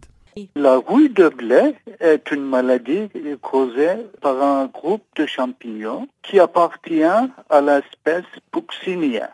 [0.54, 3.08] La rouille de blé est une maladie
[3.42, 9.30] causée par un groupe de champignons qui appartient à l'espèce Puccinia.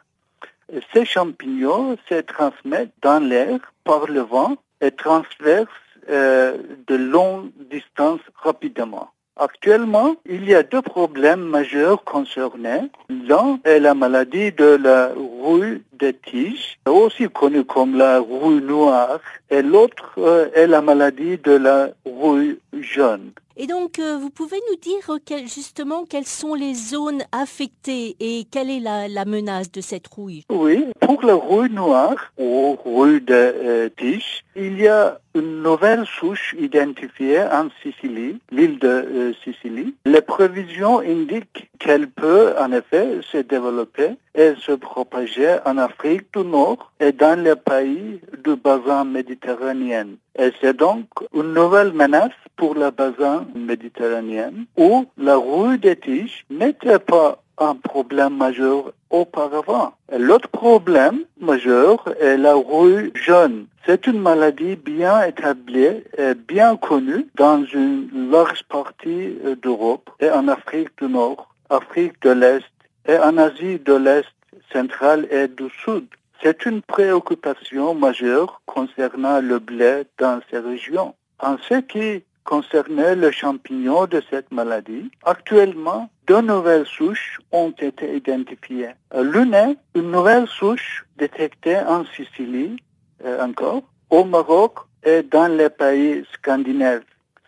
[0.92, 5.68] Ces champignons se transmettent dans l'air par le vent et transversent
[6.11, 9.11] euh, de longues distances rapidement.
[9.36, 12.90] Actuellement, il y a deux problèmes majeurs concernés.
[13.09, 19.20] L'un est la maladie de la rouille des tiges, aussi connue comme la rouille noire,
[19.51, 23.32] et l'autre euh, est la maladie de la rouille jaune.
[23.61, 28.70] Et donc, euh, vous pouvez nous dire justement quelles sont les zones affectées et quelle
[28.70, 30.44] est la, menace de cette rouille?
[30.49, 36.07] Oui, pour la rouille noire ou rouille de euh, tige, il y a une nouvelle
[36.07, 39.92] souche identifiée en Sicile, l'île de euh, Sicile.
[40.07, 46.45] Les prévisions indiquent qu'elle peut en effet se développer et se propager en Afrique du
[46.45, 50.11] Nord et dans les pays du bassin méditerranéen.
[50.39, 56.45] Et c'est donc une nouvelle menace pour le bassin méditerranéen où la rouille des tiges
[56.51, 59.95] n'était pas un problème majeur auparavant.
[60.16, 63.66] L'autre problème majeur est la rouille jaune.
[63.84, 70.47] C'est une maladie bien établie et bien connue dans une large partie d'Europe et en
[70.47, 72.64] Afrique du Nord, Afrique de l'Est
[73.09, 74.28] et en Asie de l'Est
[74.72, 76.06] centrale et du Sud.
[76.42, 81.14] C'est une préoccupation majeure concernant le blé dans ces régions.
[81.40, 88.16] En ce qui concernait le champignon de cette maladie, actuellement, deux nouvelles souches ont été
[88.16, 88.90] identifiées.
[89.14, 92.76] L'une est une nouvelle souche détectée en Sicile,
[93.24, 97.02] euh, encore, au Maroc et dans les pays scandinaves.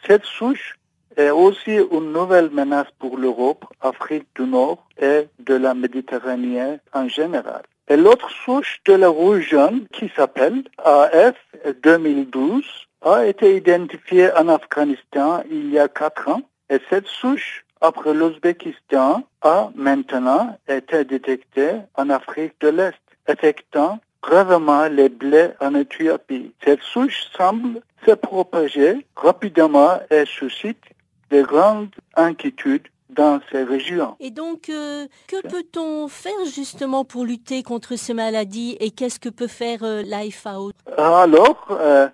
[0.07, 0.79] Cette souche
[1.17, 7.09] est aussi une nouvelle menace pour l'Europe, Afrique du Nord et de la Méditerranée en
[7.09, 7.63] général.
[7.89, 11.35] Et l'autre souche de la rouge jaune, qui s'appelle AF
[11.83, 12.65] 2012,
[13.03, 16.43] a été identifiée en Afghanistan il y a quatre ans.
[16.69, 24.87] Et cette souche, après l'Ouzbékistan, a maintenant été détectée en Afrique de l'Est, affectant gravement
[24.87, 26.53] les blés en Éthiopie.
[26.65, 30.83] Cette souche semble se propager rapidement et suscite
[31.31, 34.17] de grandes inquiétudes dans ces régions.
[34.21, 39.29] Et donc, euh, que peut-on faire justement pour lutter contre ces maladies et qu'est-ce que
[39.29, 42.09] peut faire euh, l'AFAO Alors, euh,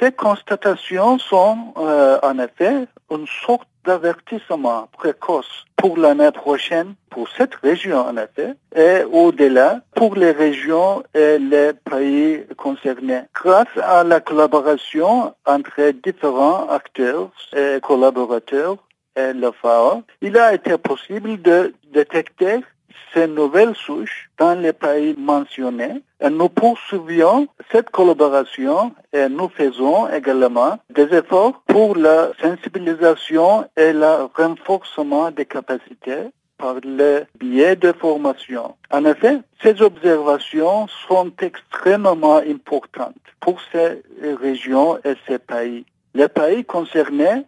[0.00, 7.98] ces constatations sont en effet une sorte d'avertissement précoce pour l'année prochaine, pour cette région
[7.98, 13.22] en effet, et au-delà pour les régions et les pays concernés.
[13.34, 18.76] Grâce à la collaboration entre différents acteurs et collaborateurs,
[19.16, 22.60] et le FAO, il a été possible de détecter
[23.12, 26.02] ces nouvelles souches dans les pays mentionnés.
[26.22, 34.28] Nous poursuivions cette collaboration et nous faisons également des efforts pour la sensibilisation et le
[34.34, 38.76] renforcement des capacités par le biais de formation.
[38.90, 44.02] En effet, ces observations sont extrêmement importantes pour ces
[44.40, 45.84] régions et ces pays.
[46.14, 47.44] Les pays concernés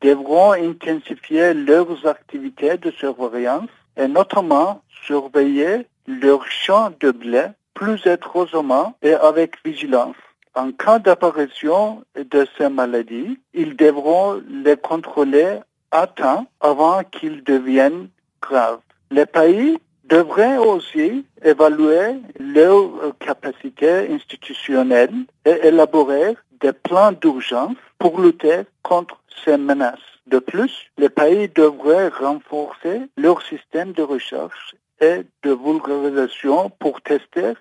[0.00, 3.68] devront intensifier leurs activités de surveillance
[3.98, 10.16] et notamment surveiller leurs champs de blé plus étroitement et avec vigilance.
[10.54, 15.58] En cas d'apparition de ces maladies, ils devront les contrôler
[15.90, 18.08] à temps avant qu'ils deviennent
[18.42, 18.80] graves.
[19.10, 28.62] Les pays devraient aussi évaluer leurs capacités institutionnelles et élaborer des plans d'urgence pour lutter
[28.82, 30.07] contre ces menaces.
[30.28, 37.54] De plus, les pays devraient renforcer leur système de recherche et de vulgarisation pour tester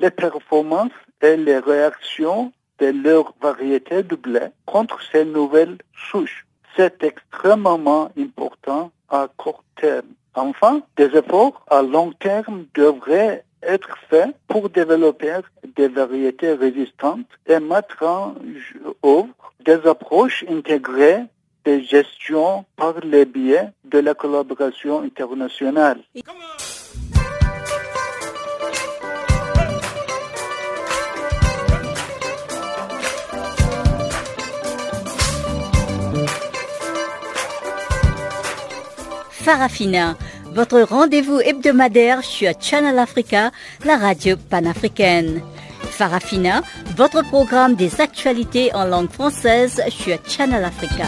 [0.00, 5.78] les performances et les réactions de leurs variétés de blé contre ces nouvelles
[6.10, 6.44] souches.
[6.76, 10.08] C'est extrêmement important à court terme.
[10.34, 15.38] Enfin, des efforts à long terme devraient être faits pour développer
[15.76, 18.34] des variétés résistantes et mettre en
[19.04, 19.28] œuvre
[19.64, 21.22] des approches intégrées
[21.76, 26.00] gestion par le biais de la collaboration internationale.
[39.30, 40.14] Farafina,
[40.52, 43.50] votre rendez-vous hebdomadaire sur Channel Africa,
[43.84, 45.40] la radio panafricaine.
[45.80, 46.62] Farafina,
[46.96, 51.06] votre programme des actualités en langue française sur Channel Africa.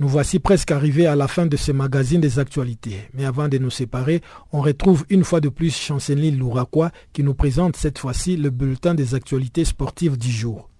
[0.00, 3.10] Nous voici presque arrivés à la fin de ce magazine des actualités.
[3.12, 7.34] Mais avant de nous séparer, on retrouve une fois de plus Chanceline Louraquois qui nous
[7.34, 10.70] présente cette fois-ci le bulletin des actualités sportives du jour.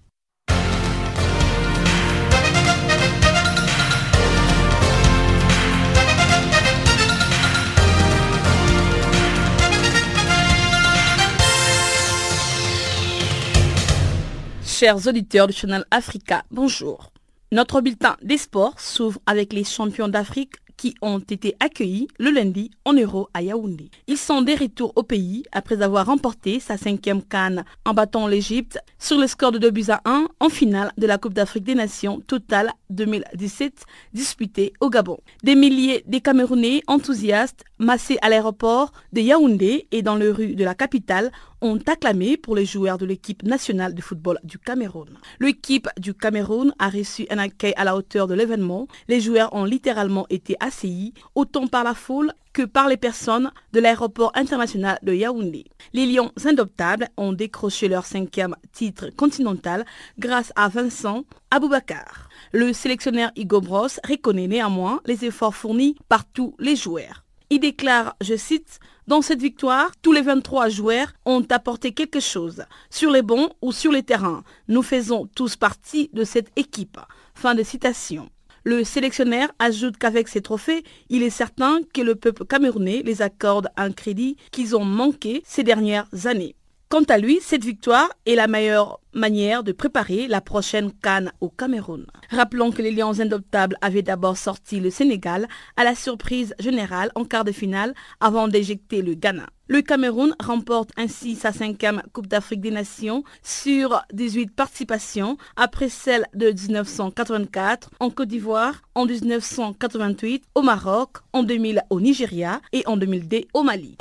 [14.65, 17.10] Chers auditeurs du Channel Africa, bonjour.
[17.53, 22.71] Notre bulletin des sports s'ouvre avec les champions d'Afrique qui ont été accueillis le lundi
[22.85, 23.91] en Euro à Yaoundé.
[24.07, 28.79] Ils sont des retours au pays après avoir remporté sa cinquième canne en battant l'Égypte
[28.99, 31.75] sur le score de 2 buts à 1 en finale de la Coupe d'Afrique des
[31.75, 33.83] Nations Total 2017
[34.13, 35.19] disputée au Gabon.
[35.43, 40.63] Des milliers de Camerounais enthousiastes massés à l'aéroport de Yaoundé et dans les rues de
[40.63, 41.31] la capitale
[41.61, 45.09] ont acclamé pour les joueurs de l'équipe nationale de football du Cameroun.
[45.39, 48.87] L'équipe du Cameroun a reçu un accueil à la hauteur de l'événement.
[49.07, 53.79] Les joueurs ont littéralement été assaillis, autant par la foule que par les personnes de
[53.79, 55.65] l'aéroport international de Yaoundé.
[55.93, 59.85] Les Lions indoptables ont décroché leur cinquième titre continental
[60.19, 62.29] grâce à Vincent Aboubakar.
[62.51, 67.23] Le sélectionneur Hugo Bros reconnaît néanmoins les efforts fournis par tous les joueurs.
[67.49, 68.79] Il déclare, je cite,
[69.11, 73.73] Dans cette victoire, tous les 23 joueurs ont apporté quelque chose, sur les bons ou
[73.73, 74.45] sur les terrains.
[74.69, 76.97] Nous faisons tous partie de cette équipe.
[77.35, 78.29] Fin de citation.
[78.63, 83.67] Le sélectionneur ajoute qu'avec ces trophées, il est certain que le peuple camerounais les accorde
[83.75, 86.55] un crédit qu'ils ont manqué ces dernières années.
[86.91, 91.47] Quant à lui, cette victoire est la meilleure manière de préparer la prochaine Cannes au
[91.47, 92.05] Cameroun.
[92.29, 97.23] Rappelons que les Lions indoptables avaient d'abord sorti le Sénégal à la surprise générale en
[97.23, 99.45] quart de finale avant d'éjecter le Ghana.
[99.69, 106.25] Le Cameroun remporte ainsi sa cinquième Coupe d'Afrique des Nations sur 18 participations après celle
[106.33, 112.97] de 1984 en Côte d'Ivoire, en 1988 au Maroc, en 2000 au Nigeria et en
[112.97, 113.95] 2002 au Mali.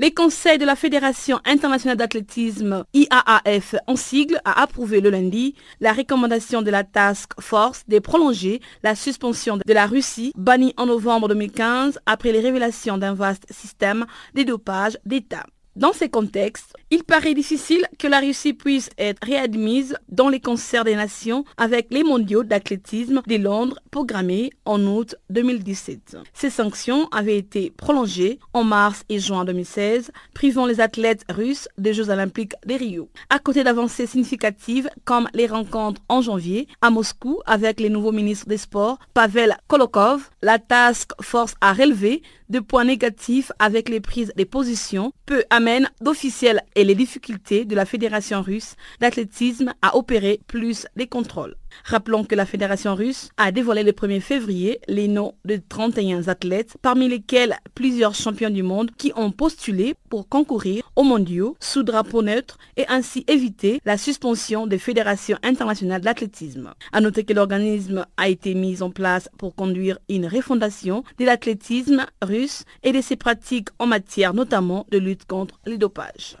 [0.00, 5.92] Les conseils de la Fédération internationale d'athlétisme IAAF en sigle a approuvé le lundi la
[5.92, 11.28] recommandation de la Task Force de prolonger la suspension de la Russie bannie en novembre
[11.28, 15.44] 2015 après les révélations d'un vaste système de dopage d'État.
[15.76, 20.84] Dans ces contextes, il paraît difficile que la Russie puisse être réadmise dans les concerts
[20.84, 26.16] des nations avec les mondiaux d'athlétisme de Londres programmés en août 2017.
[26.34, 31.94] Ces sanctions avaient été prolongées en mars et juin 2016, privant les athlètes russes des
[31.94, 33.08] Jeux olympiques de Rio.
[33.28, 38.48] À côté d'avancées significatives comme les rencontres en janvier à Moscou avec les nouveaux ministres
[38.48, 44.32] des Sports, Pavel Kolokov, la Task Force a relevé de points négatifs avec les prises
[44.36, 50.40] de positions, peu amène d'officiels et les difficultés de la Fédération russe d'athlétisme à opérer
[50.46, 51.56] plus les contrôles.
[51.84, 56.76] Rappelons que la Fédération russe a dévoilé le 1er février les noms de 31 athlètes,
[56.82, 62.22] parmi lesquels plusieurs champions du monde qui ont postulé pour concourir aux mondiaux sous drapeau
[62.22, 66.74] neutre et ainsi éviter la suspension des fédérations internationales d'athlétisme.
[66.92, 72.06] À noter que l'organisme a été mis en place pour conduire une refondation de l'athlétisme
[72.22, 76.36] russe et de ses pratiques en matière notamment de lutte contre les dopages.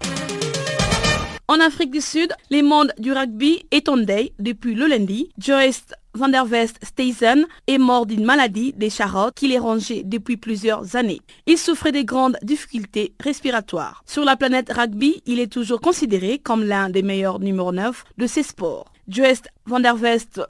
[1.50, 3.90] En Afrique du Sud, les mondes du rugby est
[4.38, 5.32] depuis le lundi.
[5.36, 5.82] Joyce
[6.14, 10.94] Van der West Steysen est mort d'une maladie des charottes qui l'est rongée depuis plusieurs
[10.94, 11.20] années.
[11.46, 14.04] Il souffrait de grandes difficultés respiratoires.
[14.06, 18.26] Sur la planète rugby, il est toujours considéré comme l'un des meilleurs numéro 9 de
[18.28, 18.89] ces sports.
[19.08, 20.40] Joest van der West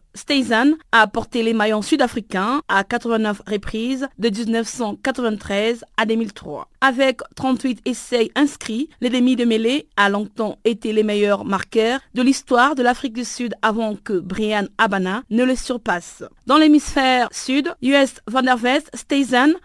[0.92, 6.68] a porté les maillons sud-africains à 89 reprises de 1993 à 2003.
[6.80, 12.22] Avec 38 essais inscrits, les demi de mêlée a longtemps été les meilleurs marqueurs de
[12.22, 16.24] l'histoire de l'Afrique du Sud avant que Brian Abana ne le surpasse.
[16.46, 18.90] Dans l'hémisphère sud, US van der West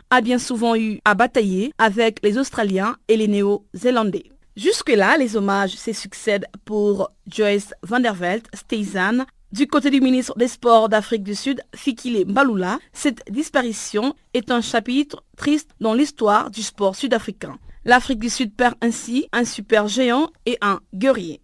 [0.09, 4.34] a bien souvent eu à batailler avec les Australiens et les Néo-Zélandais.
[4.56, 9.26] Jusque-là, les hommages se succèdent pour Joyce van der Veld, Steysan.
[9.51, 14.62] Du côté du ministre des Sports d'Afrique du Sud, Fikile Mbalula, cette disparition est un
[14.62, 17.58] chapitre triste dans l'histoire du sport sud-africain.
[17.84, 21.41] L'Afrique du Sud perd ainsi un super géant et un guerrier.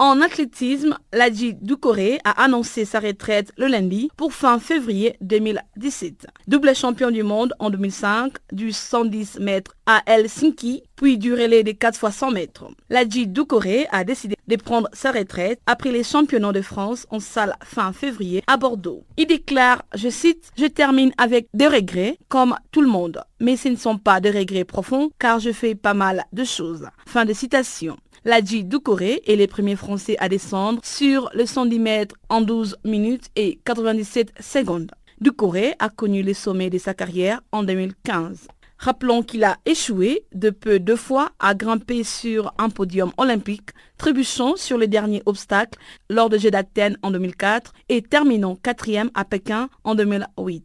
[0.00, 6.26] En athlétisme, Ladji Doucouré a annoncé sa retraite le lundi pour fin février 2017.
[6.48, 11.74] Double champion du monde en 2005 du 110 mètres à Helsinki, puis du relais des
[11.74, 12.64] 4 x 100 mètres.
[12.90, 17.54] Ladji Doucouré a décidé de prendre sa retraite après les championnats de France en salle
[17.62, 19.04] fin février à Bordeaux.
[19.16, 23.68] Il déclare, je cite, je termine avec des regrets comme tout le monde, mais ce
[23.68, 26.88] ne sont pas des regrets profonds car je fais pas mal de choses.
[27.06, 27.96] Fin de citation.
[28.26, 33.28] Ladji Doucouré est le premier Français à descendre sur le 110 mètres en 12 minutes
[33.36, 34.90] et 97 secondes.
[35.20, 38.48] Doucouré a connu le sommet de sa carrière en 2015.
[38.78, 44.56] Rappelons qu'il a échoué de peu deux fois à grimper sur un podium olympique, trébuchant
[44.56, 49.68] sur le dernier obstacle lors de Jeux d'Athènes en 2004 et terminant quatrième à Pékin
[49.84, 50.64] en 2008.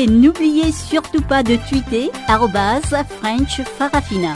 [0.00, 4.32] Et n'oubliez surtout pas de tweeter French Farafina.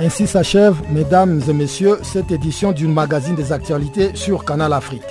[0.00, 5.02] Ainsi s'achève, mesdames et messieurs, cette édition du magazine des actualités sur Canal Afrique.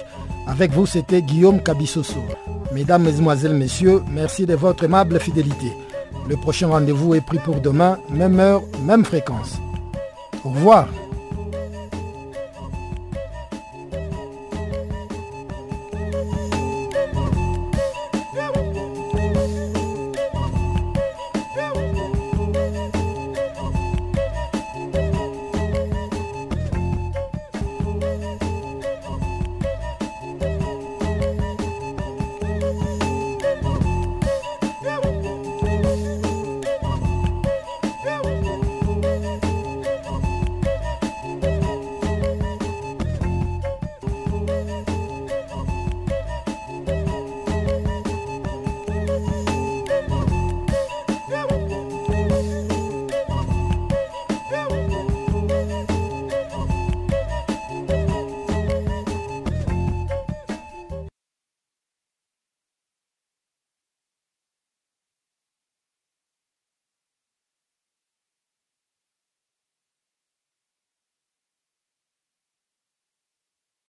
[0.48, 2.20] Avec vous, c'était Guillaume Cabissoso.
[2.78, 5.73] Mesdames, Mesdemoiselles, Messieurs, merci de votre aimable fidélité.
[6.30, 9.57] Le prochain rendez-vous est pris pour demain, même heure, même fréquence.
[10.45, 10.88] Au revoir.